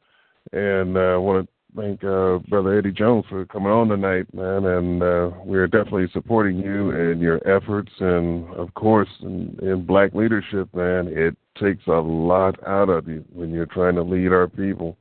[0.52, 4.66] and uh, I want to thank uh, Brother Eddie Jones for coming on tonight, man.
[4.66, 7.92] And uh, we're definitely supporting you and your efforts.
[8.00, 13.24] And of course, in, in black leadership, man, it takes a lot out of you
[13.34, 14.98] when you're trying to lead our people.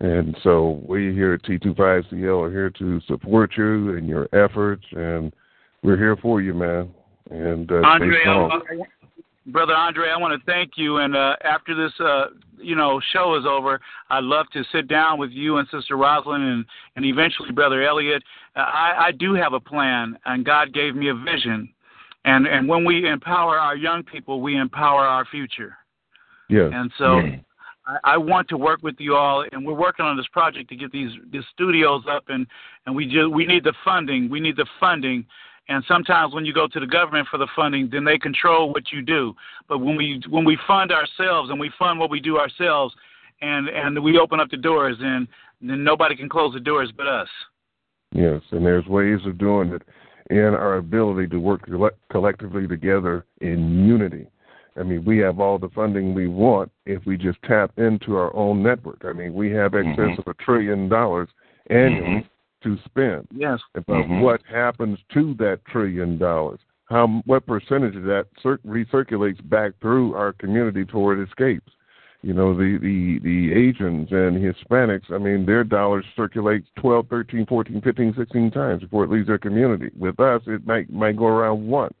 [0.00, 5.32] And so we here at T25CL are here to support you and your efforts, and
[5.82, 6.92] we're here for you, man.
[7.30, 8.30] And uh, Andre, I.
[8.30, 8.58] I-
[9.46, 10.98] Brother Andre, I want to thank you.
[10.98, 12.26] And uh, after this, uh,
[12.58, 16.44] you know, show is over, I'd love to sit down with you and Sister Rosalind
[16.44, 16.64] and,
[16.96, 18.22] and eventually Brother Elliot.
[18.54, 21.68] Uh, I, I do have a plan, and God gave me a vision.
[22.24, 25.76] And and when we empower our young people, we empower our future.
[26.48, 26.70] Yes.
[26.72, 27.20] And so
[27.86, 30.76] I, I want to work with you all, and we're working on this project to
[30.76, 32.46] get these these studios up, and
[32.86, 34.30] and we just we need the funding.
[34.30, 35.26] We need the funding.
[35.72, 38.92] And sometimes when you go to the government for the funding, then they control what
[38.92, 39.34] you do.
[39.68, 42.94] But when we when we fund ourselves and we fund what we do ourselves,
[43.40, 45.26] and and we open up the doors, then
[45.62, 47.28] then nobody can close the doors but us.
[48.12, 49.82] Yes, and there's ways of doing it
[50.28, 54.26] in our ability to work colle- collectively together in unity.
[54.78, 58.34] I mean, we have all the funding we want if we just tap into our
[58.36, 59.06] own network.
[59.06, 60.18] I mean, we have excess Mhm.
[60.18, 61.30] of a trillion dollars
[61.70, 62.24] annually Mhm.
[62.62, 63.26] To spend.
[63.30, 63.60] Yes.
[63.74, 64.20] But Mhm.
[64.20, 66.60] what happens to that trillion dollars?
[66.86, 71.72] How what percentage of that cir- recirculates back through our community toward escapes?
[72.22, 77.46] You know, the the the Asians and Hispanics, I mean, their dollars circulate 12, 13,
[77.46, 79.90] 14, 15, 16 times before it leaves their community.
[79.98, 81.94] With us, it might might go around once.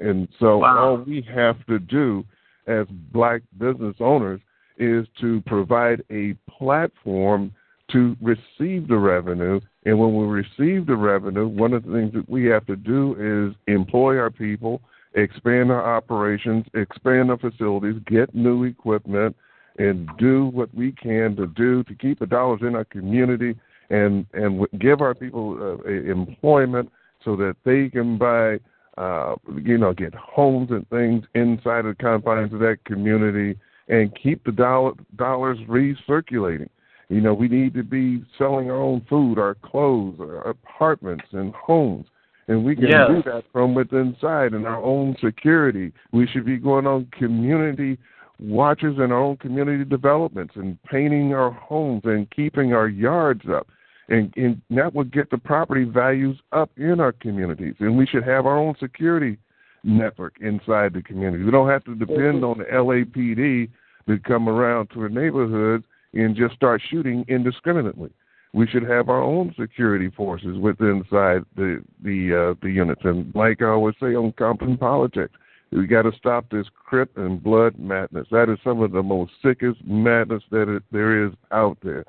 [0.00, 0.78] And so Wow.
[0.78, 2.24] all we have to do
[2.66, 4.40] as black business owners
[4.78, 7.52] is to provide a platform
[7.92, 9.60] to receive the revenue.
[9.84, 13.16] And when we receive the revenue, one of the things that we have to do
[13.18, 14.82] is employ our people,
[15.14, 19.36] expand our operations, expand our facilities, get new equipment,
[19.78, 23.56] and do what we can to do to keep the dollars in our community
[23.90, 26.90] and and give our people uh, employment
[27.24, 28.58] so that they can buy,
[28.98, 34.16] uh, you know, get homes and things inside of the confines of that community and
[34.20, 36.68] keep the dollar, dollars recirculating.
[37.12, 41.52] You know, we need to be selling our own food, our clothes, our apartments, and
[41.54, 42.06] homes.
[42.48, 43.06] And we can yes.
[43.08, 45.92] do that from within inside and our own security.
[46.12, 47.98] We should be going on community
[48.40, 53.68] watches in our own community developments and painting our homes and keeping our yards up.
[54.08, 57.74] And, and that would get the property values up in our communities.
[57.78, 59.36] And we should have our own security
[59.84, 61.44] network inside the community.
[61.44, 62.44] We don't have to depend mm-hmm.
[62.44, 63.68] on the LAPD
[64.08, 65.84] to come around to a neighborhood
[66.14, 68.10] and just start shooting indiscriminately.
[68.54, 73.00] We should have our own security forces within inside the the uh, the units.
[73.04, 75.32] And like I always say on Compton politics,
[75.70, 78.26] we got to stop this crip and blood madness.
[78.30, 82.04] That is some of the most sickest madness that it, there is out there.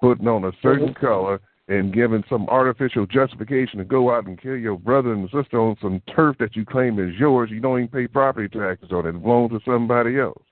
[0.00, 4.56] Putting on a certain color and giving some artificial justification to go out and kill
[4.56, 7.50] your brother and sister on some turf that you claim is yours.
[7.50, 9.16] You don't even pay property taxes on it.
[9.16, 10.42] It belongs to somebody else.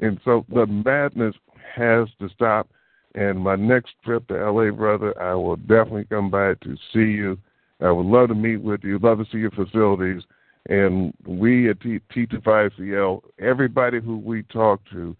[0.00, 1.36] And so the madness
[1.74, 2.68] has to stop.
[3.14, 7.38] And my next trip to LA, brother, I will definitely come by to see you.
[7.80, 10.22] I would love to meet with you, love to see your facilities.
[10.68, 15.16] And we at T- T25CL, everybody who we talk to,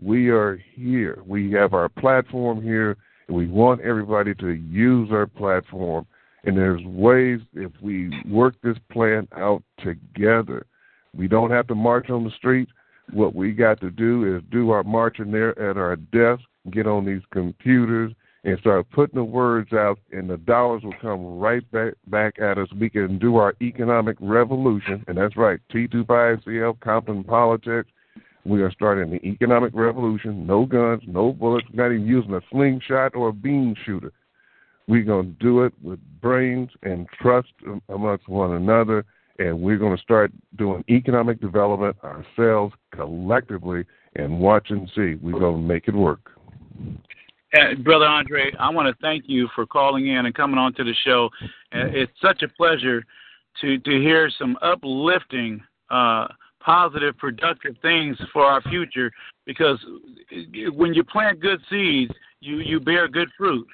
[0.00, 1.22] we are here.
[1.26, 2.96] We have our platform here
[3.28, 6.06] we want everybody to use our platform.
[6.44, 10.66] And there's ways if we work this plan out together.
[11.14, 12.68] We don't have to march on the street.
[13.12, 17.04] What we got to do is do our marching there at our desk, get on
[17.04, 18.12] these computers,
[18.44, 22.58] and start putting the words out, and the dollars will come right back back at
[22.58, 22.68] us.
[22.78, 27.90] We can do our economic revolution, and that's right, T25CL, Compton Politics.
[28.44, 30.46] We are starting the economic revolution.
[30.46, 34.12] No guns, no bullets, not even using a slingshot or a beam shooter.
[34.86, 37.48] We're going to do it with brains and trust
[37.88, 39.04] amongst one another,
[39.38, 43.84] and we're going to start doing economic development ourselves collectively
[44.16, 45.14] and watch and see.
[45.20, 46.30] We're going to make it work.
[47.54, 50.84] Uh, Brother Andre, I want to thank you for calling in and coming on to
[50.84, 51.30] the show.
[51.74, 53.04] Uh, it's such a pleasure
[53.60, 56.26] to to hear some uplifting uh,
[56.66, 59.10] positive, productive things for our future
[59.46, 59.78] because
[60.74, 63.66] when you plant good seeds, you, you bear good fruit.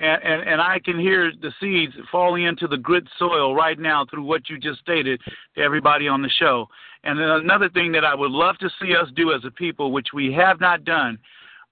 [0.00, 4.06] And, and, and I can hear the seeds falling into the good soil right now
[4.08, 5.20] through what you just stated
[5.56, 6.68] to everybody on the show.
[7.04, 9.92] And then another thing that I would love to see us do as a people,
[9.92, 11.18] which we have not done,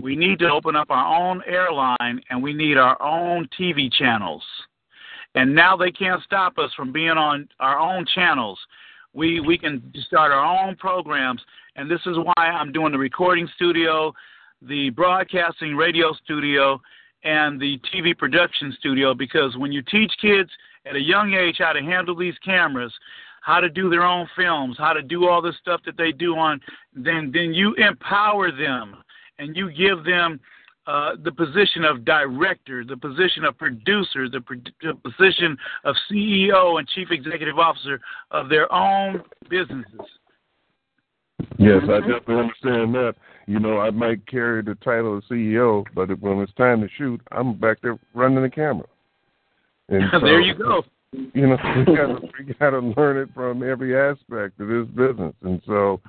[0.02, 4.42] we need to open up our own airline and we need our own TV channels.
[5.34, 8.58] And now they can't stop us from being on our own channels
[9.16, 11.40] we we can start our own programs
[11.74, 14.12] and this is why i'm doing the recording studio
[14.62, 16.80] the broadcasting radio studio
[17.26, 20.50] and the tv production studio because when you teach kids
[20.86, 22.92] at a young age how to handle these cameras
[23.42, 26.36] how to do their own films how to do all the stuff that they do
[26.36, 26.60] on
[26.94, 28.96] then then you empower them
[29.38, 30.40] and you give them
[30.86, 34.40] uh, the position of director, the position of producer, the,
[34.82, 38.00] the position of CEO and chief executive officer
[38.30, 39.20] of their own
[39.50, 39.98] businesses.
[41.58, 43.14] Yes, I definitely understand that.
[43.46, 47.20] You know, I might carry the title of CEO, but when it's time to shoot,
[47.30, 48.86] I'm back there running the camera.
[49.88, 50.82] And so, there you go.
[51.12, 55.34] You know, we gotta we gotta learn it from every aspect of this business.
[55.42, 56.00] And so,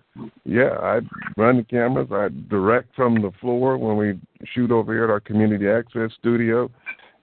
[0.46, 1.00] yeah, I
[1.38, 2.08] run the cameras.
[2.12, 4.20] I direct from the floor when we
[4.54, 6.72] shoot over here at our community access studio.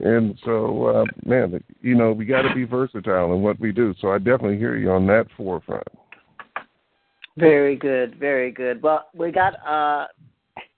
[0.00, 3.94] And so, uh, man, you know, we got to be versatile in what we do.
[4.00, 5.86] So I definitely hear you on that forefront.
[7.36, 8.82] Very good, very good.
[8.82, 10.06] Well, we got uh,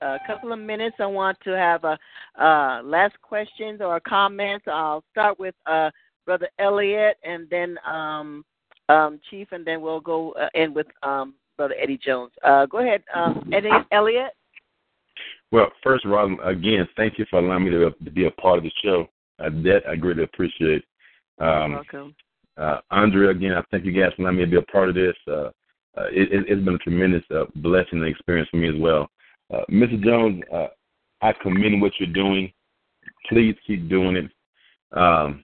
[0.01, 0.97] a couple of minutes.
[0.99, 1.99] I want to have a
[2.43, 4.65] uh, last questions or comments.
[4.67, 5.91] I'll start with uh,
[6.25, 8.45] Brother Elliot, and then um,
[8.89, 12.33] um, Chief, and then we'll go uh, in with um, Brother Eddie Jones.
[12.43, 14.33] Uh, go ahead, um, Eddie Elliot.
[15.53, 18.59] Well, first of all, again, thank you for allowing me to, to be a part
[18.59, 19.09] of the show.
[19.39, 20.83] Uh, that I greatly appreciate.
[21.39, 22.15] Um, welcome.
[22.57, 24.95] Uh, Andre, again, I thank you guys for allowing me to be a part of
[24.95, 25.15] this.
[25.97, 29.09] Uh, it, has been a tremendous uh, blessing and experience for me as well.
[29.53, 30.03] Uh, Mr.
[30.03, 30.67] Jones, uh,
[31.23, 32.53] I commend what you're doing.
[33.29, 34.31] Please keep doing it.
[34.97, 35.43] Um,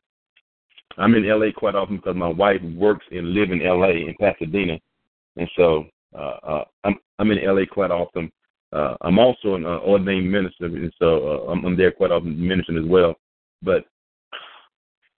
[0.98, 4.78] I'm in LA quite often because my wife works and lives in LA in Pasadena,
[5.36, 8.30] and so uh, I'm I'm in LA quite often.
[8.72, 13.14] I'm also an ordained minister, and so I'm, I'm there quite often ministering as well.
[13.62, 13.86] But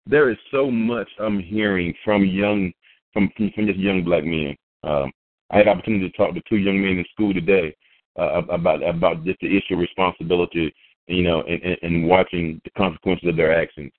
[0.07, 2.73] there is so much I'm hearing from young
[3.13, 4.57] from, from just young black men.
[4.85, 5.11] Um,
[5.53, 7.77] I had opportunity to talk to two young men in school today
[8.19, 10.75] uh, about about just the issue of responsibility
[11.07, 13.93] you know, and, and, and watching the consequences of their actions.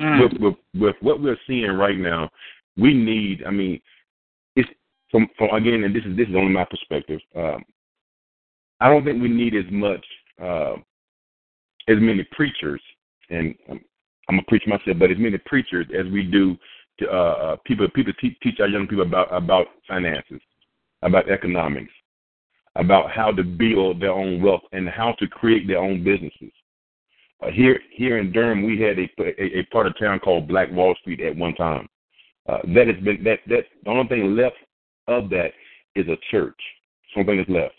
[0.00, 0.22] Mm.
[0.22, 2.28] With, with, with what we're seeing right now,
[2.76, 3.44] we need.
[3.46, 3.80] I mean,
[4.56, 4.68] it's
[5.10, 7.20] from, from again, and this is this is only my perspective.
[7.36, 7.64] Um,
[8.80, 10.04] I don't think we need as much
[10.42, 10.74] uh,
[11.86, 12.82] as many preachers,
[13.30, 13.80] and um,
[14.28, 16.56] I'm a preach myself, but as many preachers as we do
[17.02, 17.88] uh, uh people.
[17.90, 20.40] People teach, teach our young people about about finances,
[21.02, 21.92] about economics,
[22.76, 26.52] about how to build their own wealth and how to create their own businesses.
[27.42, 30.70] Uh, here, here in Durham, we had a, a, a part of town called Black
[30.70, 31.88] Wall Street at one time.
[32.48, 34.56] Uh, that has been that that the only thing left
[35.08, 35.52] of that
[35.94, 36.58] is a church.
[37.16, 37.74] Something is left,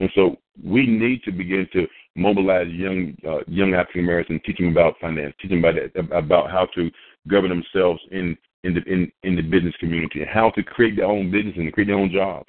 [0.00, 1.86] and so we need to begin to
[2.16, 5.76] mobilize young uh, young African Americans, teach them about finance, teach them about
[6.12, 6.90] about how to
[7.28, 11.06] govern themselves in in the in, in the business community, and how to create their
[11.06, 12.48] own business and create their own jobs,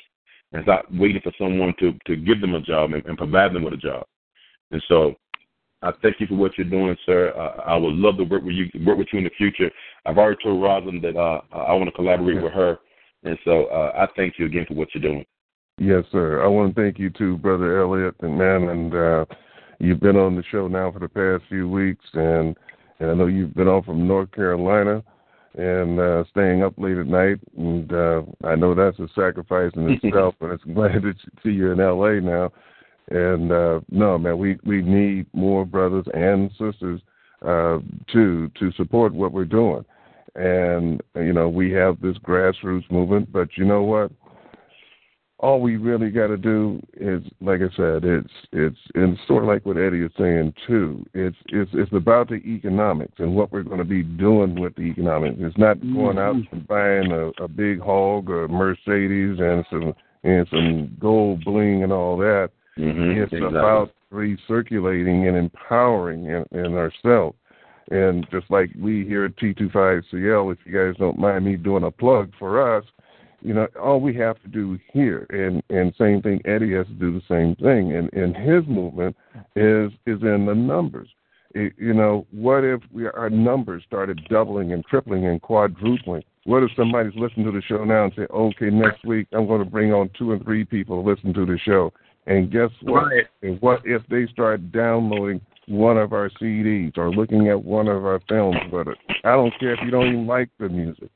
[0.52, 3.64] and stop waiting for someone to to give them a job and, and provide them
[3.64, 4.06] with a job.
[4.72, 5.15] And so
[5.81, 7.34] I thank you for what you're doing, sir.
[7.36, 9.72] Uh, I would love to work with you, work with you in the future.
[10.06, 12.44] I've already told Rosalind that uh, I want to collaborate yeah.
[12.44, 12.80] with her,
[13.23, 15.26] and so uh, I thank you again for what you're doing.
[15.77, 16.44] Yes, sir.
[16.44, 19.26] I want to thank you too, brother Elliot, and man, and uh,
[19.80, 22.56] you've been on the show now for the past few weeks, and
[22.99, 25.03] and I know you've been on from North Carolina
[25.57, 29.89] and uh, staying up late at night, and uh, I know that's a sacrifice in
[30.03, 30.35] itself.
[30.39, 32.22] but it's glad to see you in L.A.
[32.22, 32.51] now.
[33.10, 37.01] And uh, no, man, we we need more brothers and sisters
[37.41, 37.80] uh,
[38.14, 39.84] to to support what we're doing.
[40.35, 44.11] And you know, we have this grassroots movement, but you know what?
[45.39, 49.47] All we really got to do is, like I said, it's it's and sort of
[49.47, 51.05] like what Eddie is saying too.
[51.13, 54.81] It's it's it's about the economics and what we're going to be doing with the
[54.81, 55.37] economics.
[55.39, 56.55] It's not going out mm-hmm.
[56.55, 59.93] and buying a, a big hog or Mercedes and some
[60.23, 62.51] and some gold bling and all that.
[62.77, 63.47] Mm-hmm, it's exactly.
[63.47, 67.37] about recirculating and empowering in, in ourselves.
[67.91, 71.91] And just like we here at T25CL, if you guys don't mind me doing a
[71.91, 72.83] plug for us,
[73.41, 76.41] you know, all we have to do here, and and same thing.
[76.45, 79.15] Eddie has to do the same thing, and and his movement
[79.55, 81.09] is is in the numbers.
[81.55, 86.23] It, you know, what if we our numbers started doubling and tripling and quadrupling?
[86.45, 89.63] What if somebody's listening to the show now and say, okay, next week I'm going
[89.63, 91.93] to bring on two and three people to listen to the show,
[92.27, 93.05] and guess what?
[93.05, 93.25] Right.
[93.41, 98.05] And what if they start downloading one of our CDs or looking at one of
[98.05, 98.57] our films?
[98.69, 98.87] But
[99.23, 101.09] I don't care if you don't even like the music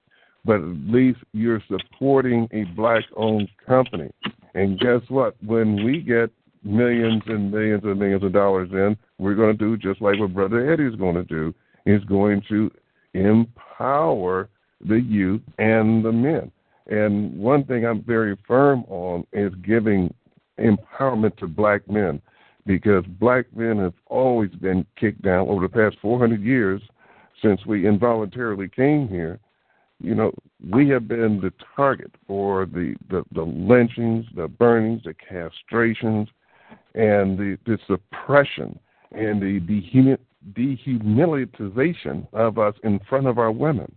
[0.46, 4.12] but at least you're supporting a black owned company.
[4.54, 5.36] And guess what?
[5.44, 6.30] When we get
[6.64, 10.34] millions and millions and millions of dollars in, we're going to do just like what
[10.34, 11.54] Brother Eddie's going to do.
[11.86, 12.72] He's going to
[13.14, 14.50] empower
[14.86, 16.52] the youth and the men.
[16.88, 20.14] And one thing I'm very firm on is giving
[20.60, 22.22] empowerment to black men
[22.66, 26.82] because black men have always been kicked down over the past 400 years
[27.42, 29.40] since we involuntarily came here
[30.04, 30.32] you know,
[30.70, 36.28] we have been the target for the, the, the lynchings, the burnings, the castrations,
[36.94, 38.78] and the, the suppression
[39.14, 39.60] and the
[40.54, 43.96] dehumilitization of us in front of our women.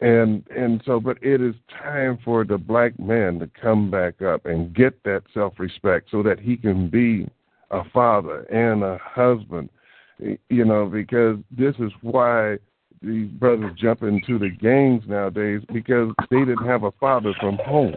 [0.00, 4.46] And and so, but it is time for the black man to come back up
[4.46, 7.28] and get that self respect so that he can be
[7.70, 9.68] a father and a husband.
[10.48, 12.56] You know, because this is why
[13.02, 17.94] these brothers jump into the gangs nowadays because they didn't have a father from home.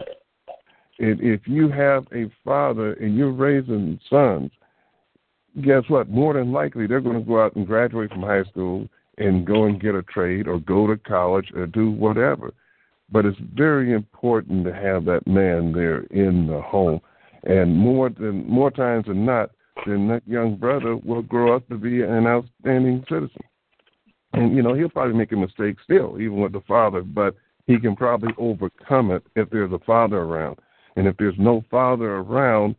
[0.98, 4.50] And if you have a father and you're raising sons,
[5.62, 6.08] guess what?
[6.08, 9.64] More than likely, they're going to go out and graduate from high school and go
[9.64, 12.52] and get a trade or go to college or do whatever.
[13.10, 17.00] But it's very important to have that man there in the home.
[17.44, 19.50] And more than more times than not,
[19.86, 23.42] then that young brother will grow up to be an outstanding citizen.
[24.34, 27.36] And, you know, he'll probably make a mistake still, even with the father, but
[27.66, 30.58] he can probably overcome it if there's a father around.
[30.96, 32.74] And if there's no father around,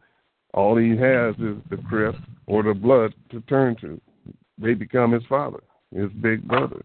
[0.53, 2.15] all he has is the crib
[2.45, 3.99] or the blood to turn to.
[4.57, 5.64] They become his father,
[5.94, 6.84] his big brother.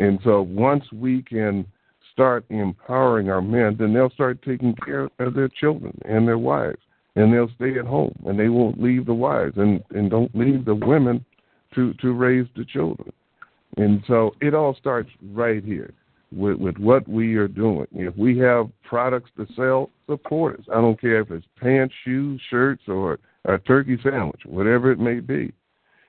[0.00, 1.66] And so once we can
[2.12, 6.80] start empowering our men, then they'll start taking care of their children and their wives.
[7.16, 10.64] And they'll stay at home and they won't leave the wives and, and don't leave
[10.64, 11.24] the women
[11.74, 13.12] to, to raise the children.
[13.76, 15.92] And so it all starts right here
[16.32, 17.86] with, with what we are doing.
[17.92, 20.66] If we have products to sell, support us.
[20.70, 25.20] I don't care if it's pants, shoes, shirts, or a turkey sandwich, whatever it may
[25.20, 25.52] be.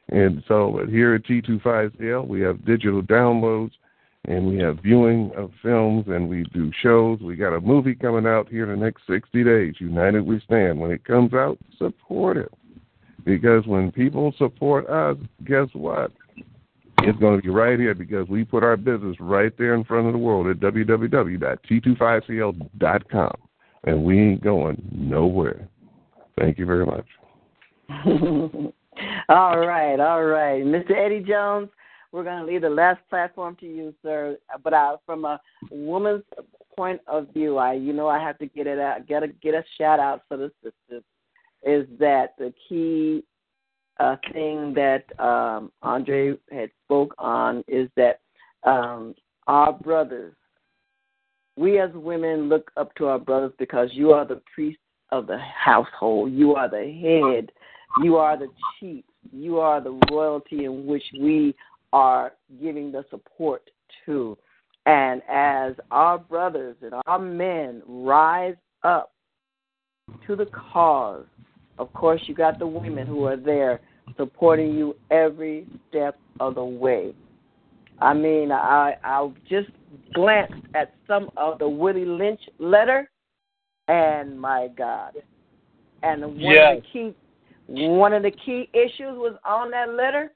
[0.09, 3.71] And so here at T25CL, we have digital downloads,
[4.25, 7.19] and we have viewing of films and we do shows.
[7.21, 10.79] We got a movie coming out here in the next 60 days, United We Stand.
[10.79, 12.51] When it comes out, support it.
[13.23, 16.11] Because when people support us, guess what?
[17.03, 20.07] It's going to be right here because we put our business right there in front
[20.07, 23.31] of the world at www.t25cl.com.
[23.85, 25.69] And we ain't going nowhere.
[26.37, 27.05] Thank you very much.
[29.29, 30.63] all right, all right.
[30.63, 30.91] Mr.
[30.91, 31.69] Eddie Jones,
[32.11, 34.37] we're going to leave the last platform to you, sir.
[34.63, 35.39] But I, from a
[35.71, 36.23] woman's
[36.75, 39.53] point of view, I, you know, I have to get it out, get a get
[39.53, 41.03] a shout out for the sisters.
[41.63, 43.23] Is that the key
[43.99, 47.63] uh, thing that um, Andre had spoke on?
[47.67, 48.19] Is that
[48.63, 49.15] um,
[49.47, 50.33] our brothers,
[51.55, 54.79] we as women look up to our brothers because you are the priest
[55.11, 56.31] of the household.
[56.31, 57.51] You are the head.
[58.03, 58.49] You are the
[58.79, 59.03] chief.
[59.31, 61.55] You are the royalty in which we
[61.91, 63.63] are giving the support
[64.05, 64.37] to.
[64.85, 69.11] And as our brothers and our men rise up
[70.27, 71.25] to the cause,
[71.77, 73.81] of course, you got the women who are there
[74.17, 77.13] supporting you every step of the way.
[78.01, 79.69] I mean, I I just
[80.13, 83.09] glanced at some of the Willie Lynch letter,
[83.87, 85.13] and my God,
[86.03, 86.77] and one yes.
[86.77, 87.15] of the key
[87.67, 90.31] one of the key issues was on that letter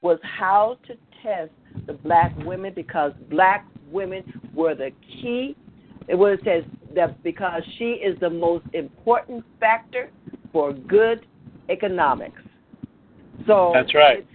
[0.00, 1.50] was how to test
[1.86, 4.22] the black women because black women
[4.54, 4.90] were the
[5.20, 5.56] key.
[6.06, 6.62] It was says
[6.94, 10.10] that because she is the most important factor
[10.52, 11.26] for good
[11.68, 12.40] economics.
[13.46, 14.26] So that's right.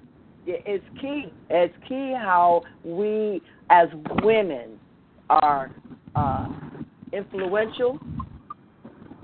[0.46, 1.32] It's, it's key.
[1.50, 3.88] It's key how we as
[4.24, 4.80] women
[5.30, 5.72] are
[6.16, 6.48] uh,
[7.12, 8.00] influential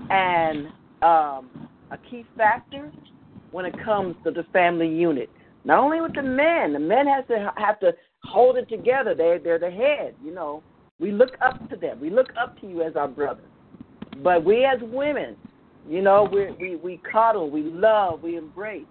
[0.10, 0.68] and
[1.02, 2.92] um, a key factor
[3.52, 5.30] when it comes to the family unit.
[5.66, 7.94] Not only with the men, the men has to have to
[8.24, 9.14] hold it together.
[9.14, 10.64] They they're the head, you know.
[11.00, 12.00] We look up to them.
[12.02, 13.46] We look up to you as our brothers.
[14.22, 15.36] But we as women,
[15.88, 18.86] you know, we we we coddle, we love, we embrace.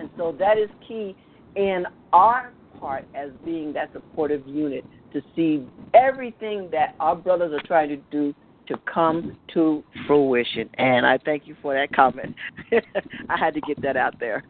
[0.00, 1.14] And so that is key
[1.56, 7.66] in our part as being that supportive unit to see everything that our brothers are
[7.66, 8.34] trying to do
[8.68, 10.70] to come to fruition.
[10.74, 12.34] And I thank you for that comment.
[13.28, 14.44] I had to get that out there.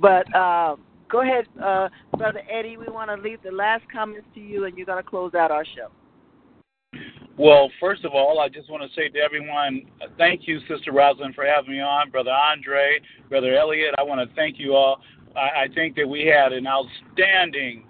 [0.00, 0.76] But uh,
[1.10, 2.76] go ahead, uh, Brother Eddie.
[2.78, 5.50] We want to leave the last comments to you, and you're going to close out
[5.50, 5.88] our show.
[7.38, 9.82] Well, first of all, I just want to say to everyone,
[10.18, 12.10] thank you, Sister Rosalind, for having me on.
[12.10, 15.00] Brother Andre, Brother Elliot, I want to thank you all.
[15.34, 17.84] I, I think that we had an outstanding,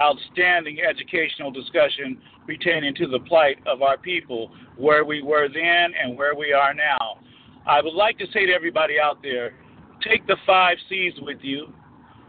[0.00, 6.16] outstanding educational discussion pertaining to the plight of our people, where we were then and
[6.16, 7.18] where we are now.
[7.66, 9.54] I would like to say to everybody out there,
[10.02, 11.72] take the five C's with you.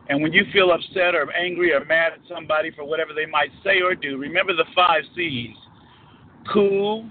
[0.09, 3.49] And when you feel upset or angry or mad at somebody for whatever they might
[3.63, 5.55] say or do, remember the five C's
[6.51, 7.09] cool,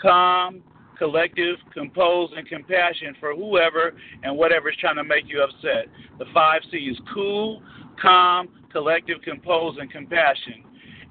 [0.00, 0.62] calm,
[0.98, 5.86] collective, composed, and compassion for whoever and whatever is trying to make you upset.
[6.18, 7.62] The five C's cool,
[8.00, 10.64] calm, collective, composed, and compassion.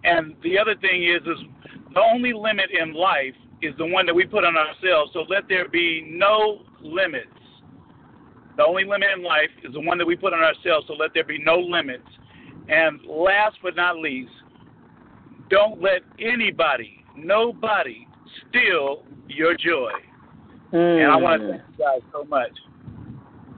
[0.04, 1.44] And the other thing is, is
[1.94, 5.12] the only limit in life is the one that we put on ourselves.
[5.14, 7.30] So let there be no limits.
[8.58, 10.88] The only limit in life is the one that we put on ourselves.
[10.88, 12.08] So let there be no limits.
[12.70, 14.32] And last but not least,
[15.50, 18.08] don't let anybody, nobody,
[18.50, 19.92] steal your joy.
[20.74, 21.04] Mm.
[21.04, 22.52] And I want to thank you guys so much.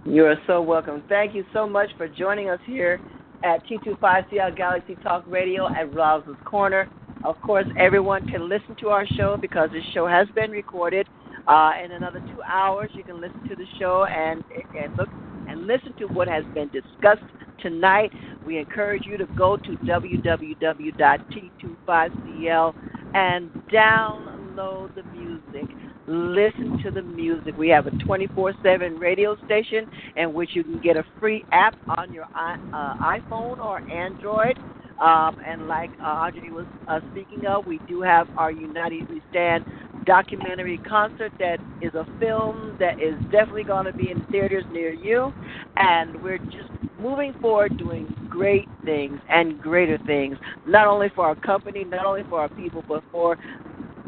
[0.05, 1.03] You are so welcome.
[1.09, 3.01] Thank you so much for joining us here
[3.43, 6.87] at T25CL Galaxy Talk Radio at Rosalind's Corner.
[7.23, 11.07] Of course, everyone can listen to our show because this show has been recorded.
[11.47, 14.43] Uh, in another two hours, you can listen to the show and
[14.79, 15.09] and look
[15.49, 17.23] and listen to what has been discussed
[17.59, 18.11] tonight.
[18.45, 22.73] We encourage you to go to www.t25cl
[23.13, 25.67] and download the music
[26.07, 27.57] listen to the music.
[27.57, 31.75] We have a 24 7 radio station in which you can get a free app
[31.97, 32.55] on your uh,
[33.03, 34.57] iPhone or Android.
[35.01, 39.21] Um, and like uh, Andre was uh, speaking of, we do have our United We
[39.29, 39.63] Stand
[40.07, 44.91] documentary concert that is a film that is definitely going to be in theaters near
[44.91, 45.31] you.
[45.75, 46.69] And we're just
[46.99, 52.23] moving forward doing great things and greater things, not only for our company, not only
[52.29, 53.37] for our people, but for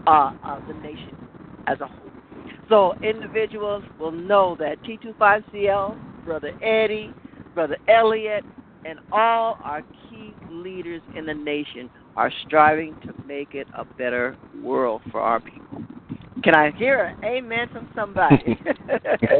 [0.08, 1.14] uh, uh, the nation
[1.68, 2.10] as a whole.
[2.70, 7.14] So individuals will know that T25CL, Brother Eddie,
[7.54, 8.44] Brother Elliot,
[8.86, 14.36] and all our key leaders in the nation are striving to make it a better
[14.62, 15.84] world for our people.
[16.44, 18.36] Can I hear an amen from somebody?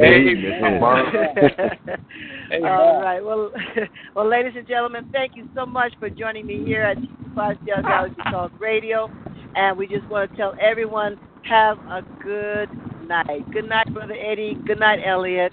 [0.02, 0.82] amen.
[2.64, 3.20] All right.
[3.20, 3.50] Well,
[4.14, 6.98] well, ladies and gentlemen, thank you so much for joining me here at
[7.34, 9.10] Five Star Talk Radio.
[9.54, 12.68] And we just want to tell everyone have a good
[13.06, 13.50] night.
[13.52, 14.56] Good night, Brother Eddie.
[14.66, 15.52] Good night, Elliot.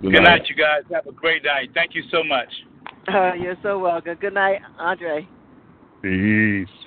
[0.00, 0.38] Good, Good night.
[0.38, 0.48] night.
[0.48, 0.82] you guys.
[0.90, 1.70] Have a great night.
[1.74, 2.48] Thank you so much.
[3.08, 4.16] Uh, you're so welcome.
[4.20, 5.28] Good night, Andre.
[6.02, 6.79] Peace.